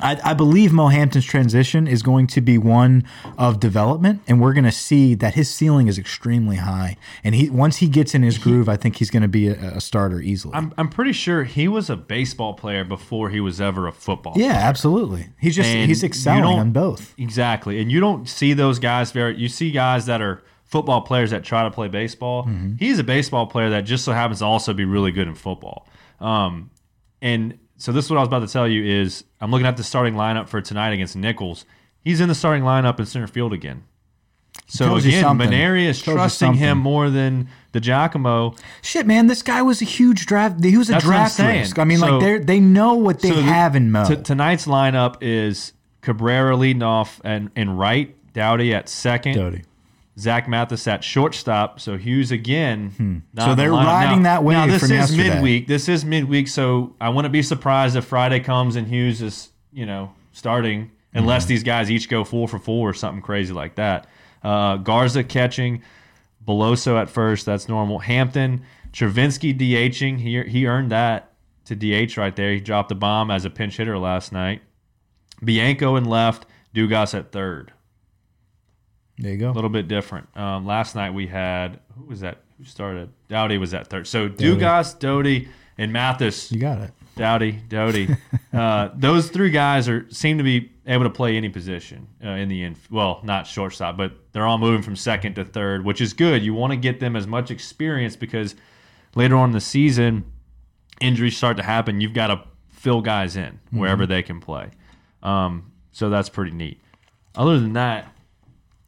I, 0.00 0.20
I 0.24 0.34
believe 0.34 0.72
Mo 0.72 0.88
Hampton's 0.88 1.24
transition 1.24 1.86
is 1.86 2.02
going 2.02 2.26
to 2.28 2.40
be 2.40 2.58
one 2.58 3.04
of 3.38 3.60
development, 3.60 4.22
and 4.26 4.40
we're 4.40 4.52
going 4.52 4.64
to 4.64 4.72
see 4.72 5.14
that 5.14 5.34
his 5.34 5.52
ceiling 5.52 5.86
is 5.86 5.98
extremely 5.98 6.56
high. 6.56 6.96
And 7.22 7.34
he 7.34 7.48
once 7.48 7.76
he 7.76 7.86
gets 7.86 8.14
in 8.14 8.22
his 8.22 8.38
groove, 8.38 8.68
I 8.68 8.76
think 8.76 8.96
he's 8.96 9.10
going 9.10 9.22
to 9.22 9.28
be 9.28 9.48
a, 9.48 9.76
a 9.76 9.80
starter 9.80 10.20
easily. 10.20 10.54
I'm, 10.54 10.74
I'm 10.76 10.88
pretty 10.88 11.12
sure 11.12 11.44
he 11.44 11.68
was 11.68 11.90
a 11.90 11.96
baseball 11.96 12.54
player 12.54 12.84
before 12.84 13.30
he 13.30 13.40
was 13.40 13.60
ever 13.60 13.86
a 13.86 13.92
football. 13.92 14.34
yeah, 14.36 14.52
absolutely. 14.52 15.28
He's 15.40 15.54
just 15.54 15.68
And 15.68 15.88
he's 15.88 16.02
excelling 16.02 16.58
on 16.58 16.72
both. 16.72 17.14
Exactly. 17.18 17.80
And 17.80 17.92
you 17.92 18.00
don't 18.00 18.28
see 18.28 18.52
those 18.52 18.78
guys 18.78 19.12
very 19.12 19.36
you 19.36 19.48
see 19.48 19.70
guys 19.70 20.06
that 20.06 20.20
are 20.20 20.42
football 20.64 21.02
players 21.02 21.30
that 21.30 21.44
try 21.44 21.62
to 21.62 21.70
play 21.70 21.86
baseball. 21.86 22.44
Mm-hmm. 22.44 22.74
He's 22.78 22.98
a 22.98 23.04
baseball 23.04 23.46
player 23.46 23.70
that 23.70 23.82
just 23.82 24.04
so 24.04 24.12
happens 24.12 24.40
to 24.40 24.44
also 24.44 24.74
be 24.74 24.84
really 24.84 25.12
good 25.12 25.28
in 25.28 25.34
football. 25.34 25.86
Um, 26.20 26.70
and 27.22 27.58
so 27.84 27.92
this 27.92 28.06
is 28.06 28.10
what 28.10 28.16
I 28.16 28.20
was 28.20 28.28
about 28.28 28.38
to 28.38 28.48
tell 28.48 28.66
you 28.66 28.82
is 28.82 29.24
I'm 29.42 29.50
looking 29.50 29.66
at 29.66 29.76
the 29.76 29.84
starting 29.84 30.14
lineup 30.14 30.48
for 30.48 30.62
tonight 30.62 30.94
against 30.94 31.16
Nicholls. 31.16 31.66
He's 32.00 32.18
in 32.18 32.30
the 32.30 32.34
starting 32.34 32.62
lineup 32.62 32.98
in 32.98 33.04
center 33.04 33.26
field 33.26 33.52
again. 33.52 33.84
So 34.66 34.96
again. 34.96 35.22
Mainieri 35.22 35.84
is 35.84 36.00
trusting 36.00 36.54
him 36.54 36.78
more 36.78 37.10
than 37.10 37.50
DiGiacomo. 37.74 38.58
Shit, 38.80 39.06
man, 39.06 39.26
this 39.26 39.42
guy 39.42 39.60
was 39.60 39.82
a 39.82 39.84
huge 39.84 40.24
draft. 40.24 40.64
He 40.64 40.78
was 40.78 40.88
a 40.88 40.92
That's 40.92 41.04
draft 41.04 41.38
risk. 41.38 41.78
I 41.78 41.84
mean, 41.84 41.98
So- 41.98 42.16
like 42.16 42.20
they 42.20 42.38
they 42.38 42.60
know 42.60 42.94
what 42.94 43.20
they 43.20 43.28
So 43.28 43.42
have 43.42 43.76
in 43.76 43.90
Mo. 43.92 44.06
T- 44.08 44.16
tonight's 44.16 44.64
lineup 44.66 45.16
is 45.20 45.74
Cabrera 46.00 46.56
leading 46.56 46.82
off 46.82 47.20
and, 47.22 47.50
and 47.54 47.78
right, 47.78 48.16
Dowdy 48.32 48.72
at 48.72 48.88
second, 48.88 49.34
Doty. 49.34 49.62
Zach 50.18 50.48
Mathis 50.48 50.86
at 50.86 51.02
shortstop. 51.02 51.80
So 51.80 51.96
Hughes 51.96 52.30
again. 52.30 52.90
Hmm. 52.96 53.18
So 53.42 53.54
they're 53.54 53.72
riding 53.72 54.22
now, 54.22 54.34
that 54.34 54.44
wave 54.44 54.56
Now 54.58 54.66
this 54.66 54.82
is 54.84 54.90
yesterday. 54.90 55.30
midweek. 55.30 55.66
This 55.66 55.88
is 55.88 56.04
midweek. 56.04 56.48
So 56.48 56.94
I 57.00 57.08
wouldn't 57.08 57.32
be 57.32 57.42
surprised 57.42 57.96
if 57.96 58.04
Friday 58.04 58.40
comes 58.40 58.76
and 58.76 58.86
Hughes 58.86 59.20
is 59.22 59.50
you 59.72 59.86
know 59.86 60.12
starting, 60.32 60.90
unless 61.12 61.42
Mm-hmm. 61.44 61.48
these 61.48 61.62
guys 61.64 61.90
each 61.90 62.08
go 62.08 62.22
four 62.24 62.46
for 62.48 62.58
four 62.58 62.88
or 62.90 62.94
something 62.94 63.22
crazy 63.22 63.52
like 63.52 63.74
that. 63.74 64.06
Uh, 64.42 64.76
Garza 64.76 65.24
catching, 65.24 65.82
Beloso 66.46 67.00
at 67.00 67.08
first. 67.10 67.44
That's 67.46 67.68
normal. 67.68 67.98
Hampton, 68.00 68.62
Travinski 68.92 69.58
DHing. 69.58 70.18
He 70.20 70.42
he 70.48 70.66
earned 70.66 70.90
that 70.92 71.32
to 71.64 71.74
DH 71.74 72.16
right 72.16 72.36
there. 72.36 72.52
He 72.52 72.60
dropped 72.60 72.92
a 72.92 72.94
bomb 72.94 73.30
as 73.30 73.44
a 73.44 73.50
pinch 73.50 73.78
hitter 73.78 73.98
last 73.98 74.30
night. 74.32 74.60
Bianco 75.42 75.96
in 75.96 76.04
left, 76.04 76.46
Dugas 76.74 77.14
at 77.18 77.32
third. 77.32 77.72
There 79.18 79.32
you 79.32 79.38
go. 79.38 79.50
A 79.50 79.52
little 79.52 79.70
bit 79.70 79.88
different. 79.88 80.34
Um, 80.36 80.66
last 80.66 80.94
night 80.94 81.12
we 81.12 81.26
had 81.26 81.80
who 81.96 82.04
was 82.04 82.20
that? 82.20 82.38
Who 82.58 82.64
started? 82.64 83.10
Dowdy 83.28 83.58
was 83.58 83.74
at 83.74 83.88
third. 83.88 84.06
So 84.06 84.28
Dugas, 84.28 84.98
Doty, 84.98 85.48
and 85.78 85.92
Mathis 85.92 86.50
You 86.52 86.60
got 86.60 86.80
it. 86.80 86.90
Dowdy, 87.16 87.52
Doty. 87.68 88.08
uh, 88.52 88.90
those 88.94 89.28
three 89.28 89.50
guys 89.50 89.88
are 89.88 90.06
seem 90.10 90.38
to 90.38 90.44
be 90.44 90.70
able 90.86 91.04
to 91.04 91.10
play 91.10 91.36
any 91.36 91.48
position 91.48 92.06
uh, 92.24 92.30
in 92.30 92.48
the 92.48 92.62
end. 92.62 92.76
Well, 92.90 93.20
not 93.22 93.46
shortstop, 93.46 93.96
but 93.96 94.12
they're 94.32 94.46
all 94.46 94.58
moving 94.58 94.82
from 94.82 94.96
second 94.96 95.34
to 95.34 95.44
third, 95.44 95.84
which 95.84 96.00
is 96.00 96.12
good. 96.12 96.42
You 96.42 96.54
want 96.54 96.72
to 96.72 96.76
get 96.76 97.00
them 97.00 97.16
as 97.16 97.26
much 97.26 97.50
experience 97.50 98.16
because 98.16 98.54
later 99.14 99.36
on 99.36 99.50
in 99.50 99.52
the 99.52 99.60
season, 99.60 100.24
injuries 101.00 101.36
start 101.36 101.56
to 101.56 101.62
happen. 101.62 102.00
You've 102.00 102.14
got 102.14 102.28
to 102.28 102.42
fill 102.68 103.00
guys 103.00 103.36
in 103.36 103.60
wherever 103.70 104.06
they 104.06 104.22
can 104.22 104.40
play. 104.40 104.70
Um, 105.22 105.72
so 105.92 106.10
that's 106.10 106.28
pretty 106.28 106.50
neat. 106.50 106.80
Other 107.34 107.58
than 107.58 107.72
that, 107.74 108.13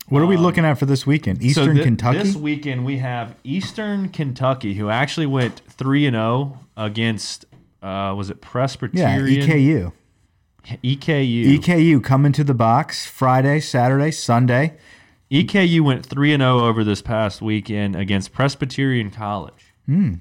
What 0.08 0.22
are 0.22 0.26
we 0.26 0.36
looking 0.36 0.64
at 0.64 0.78
for 0.78 0.86
this 0.86 1.06
weekend? 1.06 1.38
Um, 1.38 1.48
so 1.50 1.62
Eastern 1.62 1.78
Kentucky. 1.82 2.18
This 2.18 2.36
weekend 2.36 2.84
we 2.84 2.98
have 2.98 3.34
Eastern 3.44 4.08
Kentucky, 4.08 4.74
who 4.74 4.88
actually 4.88 5.26
went 5.26 5.62
three 5.68 6.06
and 6.06 6.14
zero 6.14 6.60
against. 6.76 7.44
Uh, 7.82 8.14
was 8.16 8.30
it 8.30 8.40
Presbyterian? 8.40 9.48
yeah? 9.48 9.92
EKU. 9.92 9.92
EKU. 10.82 11.58
EKU 11.58 12.02
coming 12.02 12.32
to 12.32 12.42
the 12.44 12.54
box 12.54 13.06
Friday, 13.06 13.60
Saturday, 13.60 14.10
Sunday. 14.10 14.76
EKU 15.30 15.80
went 15.80 16.04
three 16.06 16.32
and 16.32 16.40
zero 16.40 16.60
over 16.66 16.84
this 16.84 17.02
past 17.02 17.42
weekend 17.42 17.96
against 17.96 18.32
Presbyterian 18.32 19.10
College. 19.10 19.72
Hmm. 19.86 20.14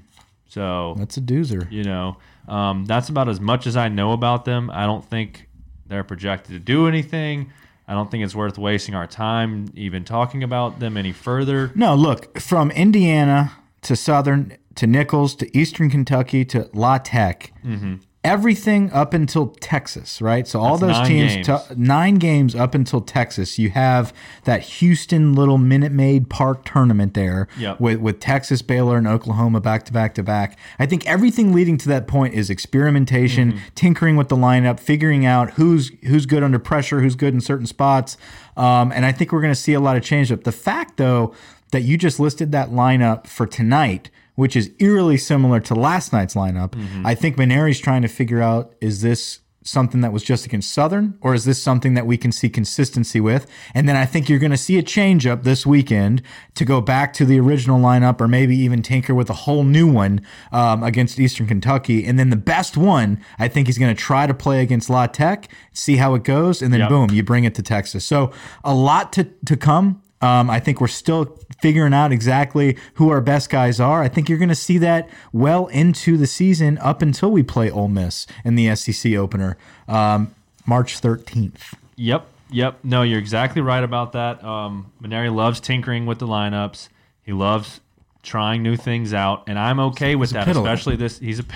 So 0.48 0.96
That's 0.98 1.18
a 1.18 1.22
doozer. 1.22 1.70
you 1.72 1.84
know 1.84 2.18
um, 2.48 2.86
that's 2.86 3.10
about 3.10 3.28
as 3.28 3.40
much 3.40 3.66
as 3.66 3.76
I 3.76 3.90
know 3.90 4.12
about 4.12 4.46
them. 4.46 4.70
I 4.72 4.86
don't 4.86 5.04
think 5.04 5.48
they're 5.88 6.04
projected 6.04 6.54
to 6.54 6.60
do 6.60 6.88
anything. 6.88 7.52
I 7.88 7.94
don't 7.94 8.10
think 8.10 8.24
it's 8.24 8.36
worth 8.36 8.58
wasting 8.58 8.96
our 8.96 9.08
time 9.08 9.70
even 9.76 10.04
talking 10.04 10.44
about 10.44 10.80
them 10.80 10.98
any 10.98 11.12
further. 11.12 11.72
No, 11.76 11.96
look, 11.96 12.40
from 12.40 12.72
Indiana 12.72 13.52
to 13.84 13.96
Southern 13.96 14.58
to 14.76 14.88
Nicholls 14.88 15.36
to 15.36 15.58
Eastern 15.58 15.90
Kentucky 15.90 16.44
to 16.46 16.70
La 16.74 16.98
Tech, 16.98 17.54
mm-hmm. 17.64 17.96
Everything 18.26 18.92
up 18.92 19.14
until 19.14 19.48
Texas, 19.60 20.22
right? 20.22 20.48
So 20.48 20.60
all. 20.60 20.78
That's 20.78 20.98
those 21.00 21.10
nine 21.10 21.30
teams, 21.30 21.48
games. 21.48 21.78
nine 21.78 22.16
games 22.16 22.56
up 22.56 22.76
until 22.76 23.02
Texas. 23.02 23.58
You 23.60 23.70
have 23.70 24.14
that 24.44 24.62
Houston 24.62 25.34
little 25.34 25.58
Minute 25.58 25.92
Maid 25.92 26.30
Park 26.30 26.66
tournament 26.66 27.14
there 27.14 27.48
Yep. 27.58 27.80
with, 27.80 28.00
with 28.00 28.20
Texas, 28.20 28.62
Baylor, 28.62 28.98
and 28.98 29.08
Oklahoma 29.08 29.62
back 29.62 29.86
to 29.86 29.94
back 29.94 30.14
to 30.16 30.24
back. 30.24 30.58
I 30.80 30.86
think 30.86 31.06
everything 31.08 31.54
leading 31.54 31.78
to 31.78 31.88
that 31.90 32.08
point 32.08 32.34
is 32.34 32.50
experimentation, 32.50 33.54
Mm-hmm. 33.54 33.60
tinkering 33.76 34.16
with 34.16 34.30
the 34.30 34.36
lineup, 34.38 34.80
figuring 34.80 35.26
out 35.26 35.52
who's 35.52 35.92
who's 36.06 36.26
good 36.26 36.44
under 36.44 36.60
pressure, 36.60 37.02
who's 37.02 37.16
good 37.16 37.34
in 37.34 37.42
certain 37.42 37.66
spots. 37.68 38.18
Um, 38.58 38.92
and 38.92 39.06
I 39.06 39.12
think 39.12 39.32
we're 39.32 39.42
going 39.42 39.54
to 39.54 39.60
see 39.60 39.74
a 39.74 39.80
lot 39.80 39.98
of 39.98 40.04
change 40.04 40.32
up. 40.32 40.44
The 40.44 40.52
fact, 40.52 40.98
though, 40.98 41.34
that 41.72 41.82
you 41.82 41.98
just 41.98 42.20
listed 42.20 42.52
that 42.54 42.70
lineup 42.70 43.28
for 43.28 43.46
tonight, 43.46 44.10
which 44.36 44.56
is 44.56 44.72
eerily 44.80 45.18
similar 45.18 45.60
to 45.62 45.76
last 45.76 46.14
night's 46.14 46.36
lineup, 46.36 46.76
I 47.06 47.16
think 47.16 47.38
Mainieri's 47.38 47.80
trying 47.80 48.02
to 48.04 48.08
figure 48.10 48.42
out 48.42 48.74
is 48.82 49.02
this 49.02 49.40
something 49.68 50.02
that 50.02 50.14
was 50.14 50.22
just 50.22 50.46
against 50.46 50.72
Southern, 50.72 51.18
or 51.22 51.34
is 51.34 51.44
this 51.46 51.60
something 51.60 51.96
that 51.96 52.06
we 52.06 52.18
can 52.18 52.32
see 52.32 52.50
consistency 52.50 53.20
with? 53.20 53.48
And 53.74 53.90
then 53.90 53.96
I 53.96 54.06
think 54.06 54.30
you're 54.30 54.38
going 54.38 54.52
to 54.52 54.58
see 54.58 54.78
a 54.78 54.84
change 54.84 55.26
up 55.26 55.42
this 55.42 55.66
weekend 55.66 56.22
to 56.54 56.64
go 56.66 56.82
back 56.82 57.14
to 57.14 57.26
the 57.26 57.40
original 57.40 57.80
lineup, 57.80 58.22
or 58.22 58.28
maybe 58.28 58.56
even 58.58 58.84
tinker 58.84 59.16
with 59.16 59.28
a 59.28 59.34
whole 59.34 59.64
new 59.64 59.92
one 59.92 60.22
um, 60.52 60.84
against 60.84 61.20
Eastern 61.20 61.48
Kentucky. 61.48 62.06
And 62.06 62.20
then 62.20 62.30
the 62.30 62.36
best 62.36 62.78
one, 62.78 63.20
I 63.40 63.48
think 63.48 63.66
he's 63.66 63.80
going 63.80 63.96
to 63.96 64.00
try 64.00 64.28
to 64.28 64.36
play 64.36 64.62
against 64.62 64.88
La 64.88 65.08
Tech, 65.08 65.50
see 65.74 65.96
how 65.96 66.14
it 66.14 66.24
goes, 66.24 66.62
and 66.62 66.72
then 66.72 66.82
Yep. 66.82 66.90
boom, 66.90 67.10
you 67.10 67.24
bring 67.24 67.44
it 67.44 67.56
to 67.56 67.64
Texas. 67.64 68.06
So 68.06 68.32
a 68.64 68.74
lot 68.76 69.12
to 69.14 69.24
to 69.46 69.58
come. 69.58 70.00
Um, 70.22 70.50
I 70.50 70.60
think 70.60 70.82
we're 70.82 70.88
still 70.88 71.38
figuring 71.62 71.94
out 71.94 72.12
exactly 72.12 72.78
who 72.96 73.10
our 73.10 73.22
best 73.22 73.50
guys 73.50 73.80
are. 73.80 74.02
I 74.02 74.08
think 74.08 74.30
you're 74.30 74.38
going 74.38 74.50
to 74.50 74.56
see 74.56 74.78
that 74.80 75.10
well 75.34 75.68
into 75.68 76.18
the 76.18 76.28
season 76.28 76.78
up 76.80 77.02
until 77.02 77.32
we 77.32 77.44
play 77.44 77.70
Ole 77.70 77.90
Miss 77.90 78.26
in 78.44 78.56
the 78.56 78.74
SEC 78.76 79.14
opener, 79.14 79.58
um, 79.88 80.34
March 80.66 81.02
13th. 81.02 81.76
Yep, 81.98 82.26
yep. 82.50 82.80
No, 82.84 83.02
you're 83.02 83.20
exactly 83.20 83.62
right 83.62 83.84
about 83.84 84.14
that. 84.14 84.44
Um, 84.44 84.92
Mainieri 85.02 85.34
loves 85.34 85.60
tinkering 85.60 86.06
with 86.06 86.20
the 86.20 86.28
lineups. 86.28 86.90
He 87.24 87.34
loves 87.34 87.82
trying 88.24 88.64
new 88.64 88.76
things 88.76 89.14
out, 89.14 89.44
and 89.48 89.60
I'm 89.60 89.80
okay 89.80 90.16
with 90.16 90.32
that. 90.32 90.48
Especially 90.48 90.96
this, 90.96 91.20
he's 91.20 91.40
a. 91.40 91.46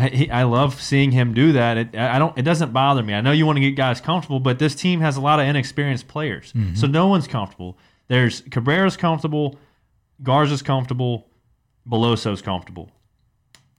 I, 0.00 0.08
he, 0.08 0.30
I 0.30 0.44
love 0.44 0.80
seeing 0.80 1.12
him 1.12 1.34
do 1.34 1.52
that. 1.52 1.76
It, 1.76 1.96
I 1.96 2.18
don't. 2.18 2.36
It 2.38 2.42
doesn't 2.42 2.72
bother 2.72 3.02
me. 3.02 3.14
I 3.14 3.20
know 3.20 3.32
you 3.32 3.44
want 3.46 3.56
to 3.56 3.60
get 3.60 3.72
guys 3.72 4.00
comfortable, 4.00 4.40
but 4.40 4.58
this 4.58 4.74
team 4.74 5.00
has 5.00 5.16
a 5.16 5.20
lot 5.20 5.40
of 5.40 5.46
inexperienced 5.46 6.08
players, 6.08 6.52
so 6.74 6.86
no 6.86 7.06
one's 7.06 7.28
comfortable. 7.28 7.76
There's 8.08 8.40
Cabrera's 8.40 8.96
comfortable, 8.96 9.58
Garza's 10.22 10.62
comfortable, 10.62 11.28
Beloso's 11.88 12.42
comfortable. 12.42 12.90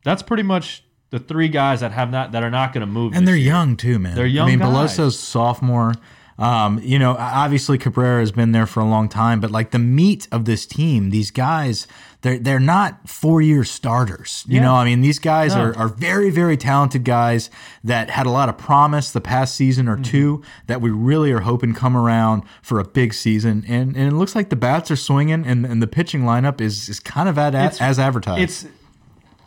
That's 0.03 0.21
pretty 0.23 0.43
much 0.43 0.83
the 1.09 1.19
three 1.19 1.49
guys 1.49 1.81
that 1.81 1.91
have 1.91 2.09
not 2.11 2.31
that 2.31 2.43
are 2.43 2.49
not 2.49 2.73
going 2.73 2.81
to 2.81 2.91
move. 2.91 3.13
And 3.13 3.27
they're 3.27 3.35
year. 3.35 3.47
young 3.47 3.75
too, 3.75 3.99
man. 3.99 4.15
They're 4.15 4.25
young 4.25 4.47
I 4.47 4.51
mean, 4.51 4.59
guys. 4.59 4.69
Beloso's 4.69 5.19
sophomore. 5.19 5.93
Um, 6.37 6.79
you 6.81 6.97
know, 6.97 7.15
obviously 7.19 7.77
Cabrera 7.77 8.19
has 8.19 8.31
been 8.31 8.51
there 8.51 8.65
for 8.65 8.79
a 8.79 8.85
long 8.85 9.09
time, 9.09 9.39
but 9.39 9.51
like 9.51 9.71
the 9.71 9.79
meat 9.79 10.27
of 10.31 10.45
this 10.45 10.65
team, 10.65 11.11
these 11.11 11.29
guys, 11.29 11.87
they're 12.21 12.37
they're 12.39 12.59
not 12.59 13.09
four 13.09 13.41
year 13.41 13.63
starters. 13.63 14.43
You 14.47 14.57
Yeah. 14.57 14.61
know, 14.63 14.75
I 14.75 14.85
mean, 14.85 15.01
these 15.01 15.17
guys 15.19 15.55
No. 15.55 15.61
are, 15.65 15.77
are 15.77 15.87
very, 15.87 16.29
very 16.29 16.55
talented 16.57 17.03
guys 17.03 17.49
that 17.83 18.09
had 18.11 18.25
a 18.25 18.29
lot 18.29 18.47
of 18.49 18.57
promise 18.57 19.11
the 19.11 19.21
past 19.21 19.55
season 19.55 19.85
Mm-hmm. 19.87 20.01
or 20.01 20.03
two 20.03 20.43
that 20.67 20.81
we 20.81 20.89
really 20.91 21.31
are 21.31 21.39
hoping 21.41 21.73
come 21.73 21.97
around 21.97 22.43
for 22.61 22.79
a 22.79 22.83
big 22.83 23.13
season. 23.13 23.65
And 23.67 23.95
and 23.97 24.07
it 24.11 24.15
looks 24.15 24.35
like 24.35 24.49
the 24.49 24.55
bats 24.55 24.91
are 24.91 24.95
swinging 24.95 25.45
and, 25.45 25.65
and 25.65 25.81
the 25.81 25.87
pitching 25.87 26.21
lineup 26.21 26.61
is, 26.61 26.89
is 26.89 26.99
kind 26.99 27.27
of 27.27 27.37
at, 27.37 27.53
It's- 27.55 27.81
as 27.81 27.97
advertised. 27.97 28.41
It's 28.41 28.65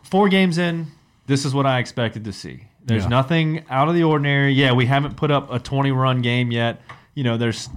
four 0.02 0.28
games 0.28 0.58
in. 0.58 0.88
This 1.26 1.44
is 1.44 1.54
what 1.54 1.66
I 1.66 1.78
expected 1.78 2.24
to 2.24 2.32
see. 2.32 2.64
There's 2.84 3.04
Yeah. 3.04 3.08
nothing 3.08 3.64
out 3.70 3.88
of 3.88 3.94
the 3.94 4.02
ordinary. 4.02 4.52
Yeah, 4.52 4.72
we 4.72 4.86
haven't 4.86 5.16
put 5.16 5.30
up 5.30 5.50
a 5.52 5.58
20 5.58 5.90
run 5.92 6.20
game 6.22 6.50
yet. 6.50 6.82
You 7.14 7.24
know, 7.24 7.36
there's, 7.38 7.68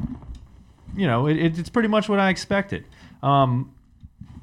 you 0.95 1.07
know, 1.07 1.27
it, 1.27 1.37
it's 1.59 1.69
pretty 1.69 1.87
much 1.87 2.09
what 2.09 2.19
I 2.19 2.29
expected. 2.29 2.83
Um, 3.23 3.71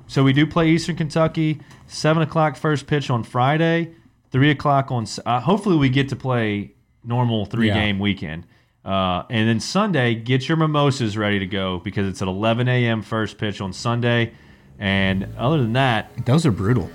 so 0.06 0.22
we 0.22 0.32
do 0.32 0.46
play 0.46 0.68
Eastern 0.70 0.96
Kentucky, 0.96 1.60
seven 1.86 2.22
o'clock 2.22 2.56
first 2.56 2.86
pitch 2.86 3.10
on 3.10 3.22
Friday, 3.24 3.94
three 4.30 4.50
o'clock 4.50 4.90
on. 4.90 5.06
Uh, 5.24 5.40
hopefully, 5.40 5.76
we 5.76 5.88
get 5.88 6.08
to 6.10 6.16
play 6.16 6.72
normal 7.04 7.46
three 7.46 7.68
game 7.68 7.98
weekend. 7.98 8.46
Uh, 8.84 9.24
and 9.30 9.48
then 9.48 9.60
Sunday, 9.60 10.14
get 10.14 10.46
your 10.46 10.58
mimosas 10.58 11.16
ready 11.16 11.38
to 11.38 11.46
go 11.46 11.78
because 11.78 12.06
it's 12.06 12.20
at 12.20 12.28
11 12.28 12.68
a.m. 12.68 13.00
first 13.00 13.38
pitch 13.38 13.60
on 13.62 13.72
Sunday. 13.72 14.32
And 14.78 15.28
other 15.38 15.58
than 15.58 15.72
that, 15.72 16.26
Those 16.26 16.44
are 16.44 16.50
brutal. 16.52 16.90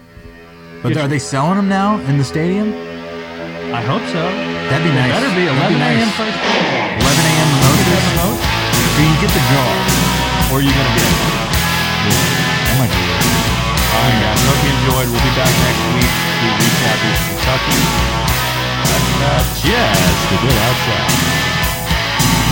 But 0.83 0.95
are 0.97 1.07
they 1.07 1.17
selling 1.19 1.55
them 1.57 1.67
now 1.67 1.99
in 2.01 2.17
the 2.17 2.23
stadium? 2.23 2.73
I 3.73 3.81
hope 3.81 4.01
so. 4.13 4.21
That'd 4.69 4.85
be 4.85 4.93
nice. 4.93 5.11
Better 5.11 5.33
be 5.35 5.45
That'd 5.45 5.77
11 5.77 5.81
a.m. 5.81 5.99
nice. 5.99 6.15
first 6.15 6.37
pitch. 6.37 7.01
11 7.01 7.25
a.m. 7.25 7.47
mimosas. 7.57 8.37
So 8.93 9.01
you 9.01 9.15
get 9.21 9.31
the 9.33 9.43
jar. 9.49 9.71
Or 10.51 10.59
are 10.59 10.61
you 10.61 10.69
to 10.85 10.93
get 10.93 11.28
Oh 11.99 12.75
my 12.79 12.87
God. 12.87 13.19
All 13.91 13.99
right, 14.07 14.17
guys. 14.23 14.39
Hope 14.47 14.61
you 14.63 14.71
enjoyed. 14.71 15.07
We'll 15.11 15.19
be 15.19 15.35
back 15.35 15.51
next 15.51 15.83
week 15.91 16.07
to 16.07 16.47
recap 16.55 16.99
East 17.11 17.23
Kentucky. 17.27 17.79
That's 18.87 19.11
not 19.19 19.43
just 19.59 20.21
the 20.31 20.37
good 20.39 20.57
outside. 20.63 21.11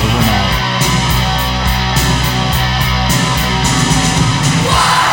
Over 0.04 0.20
and 0.20 0.28
out. 0.28 0.52
Whoa! 4.68 5.07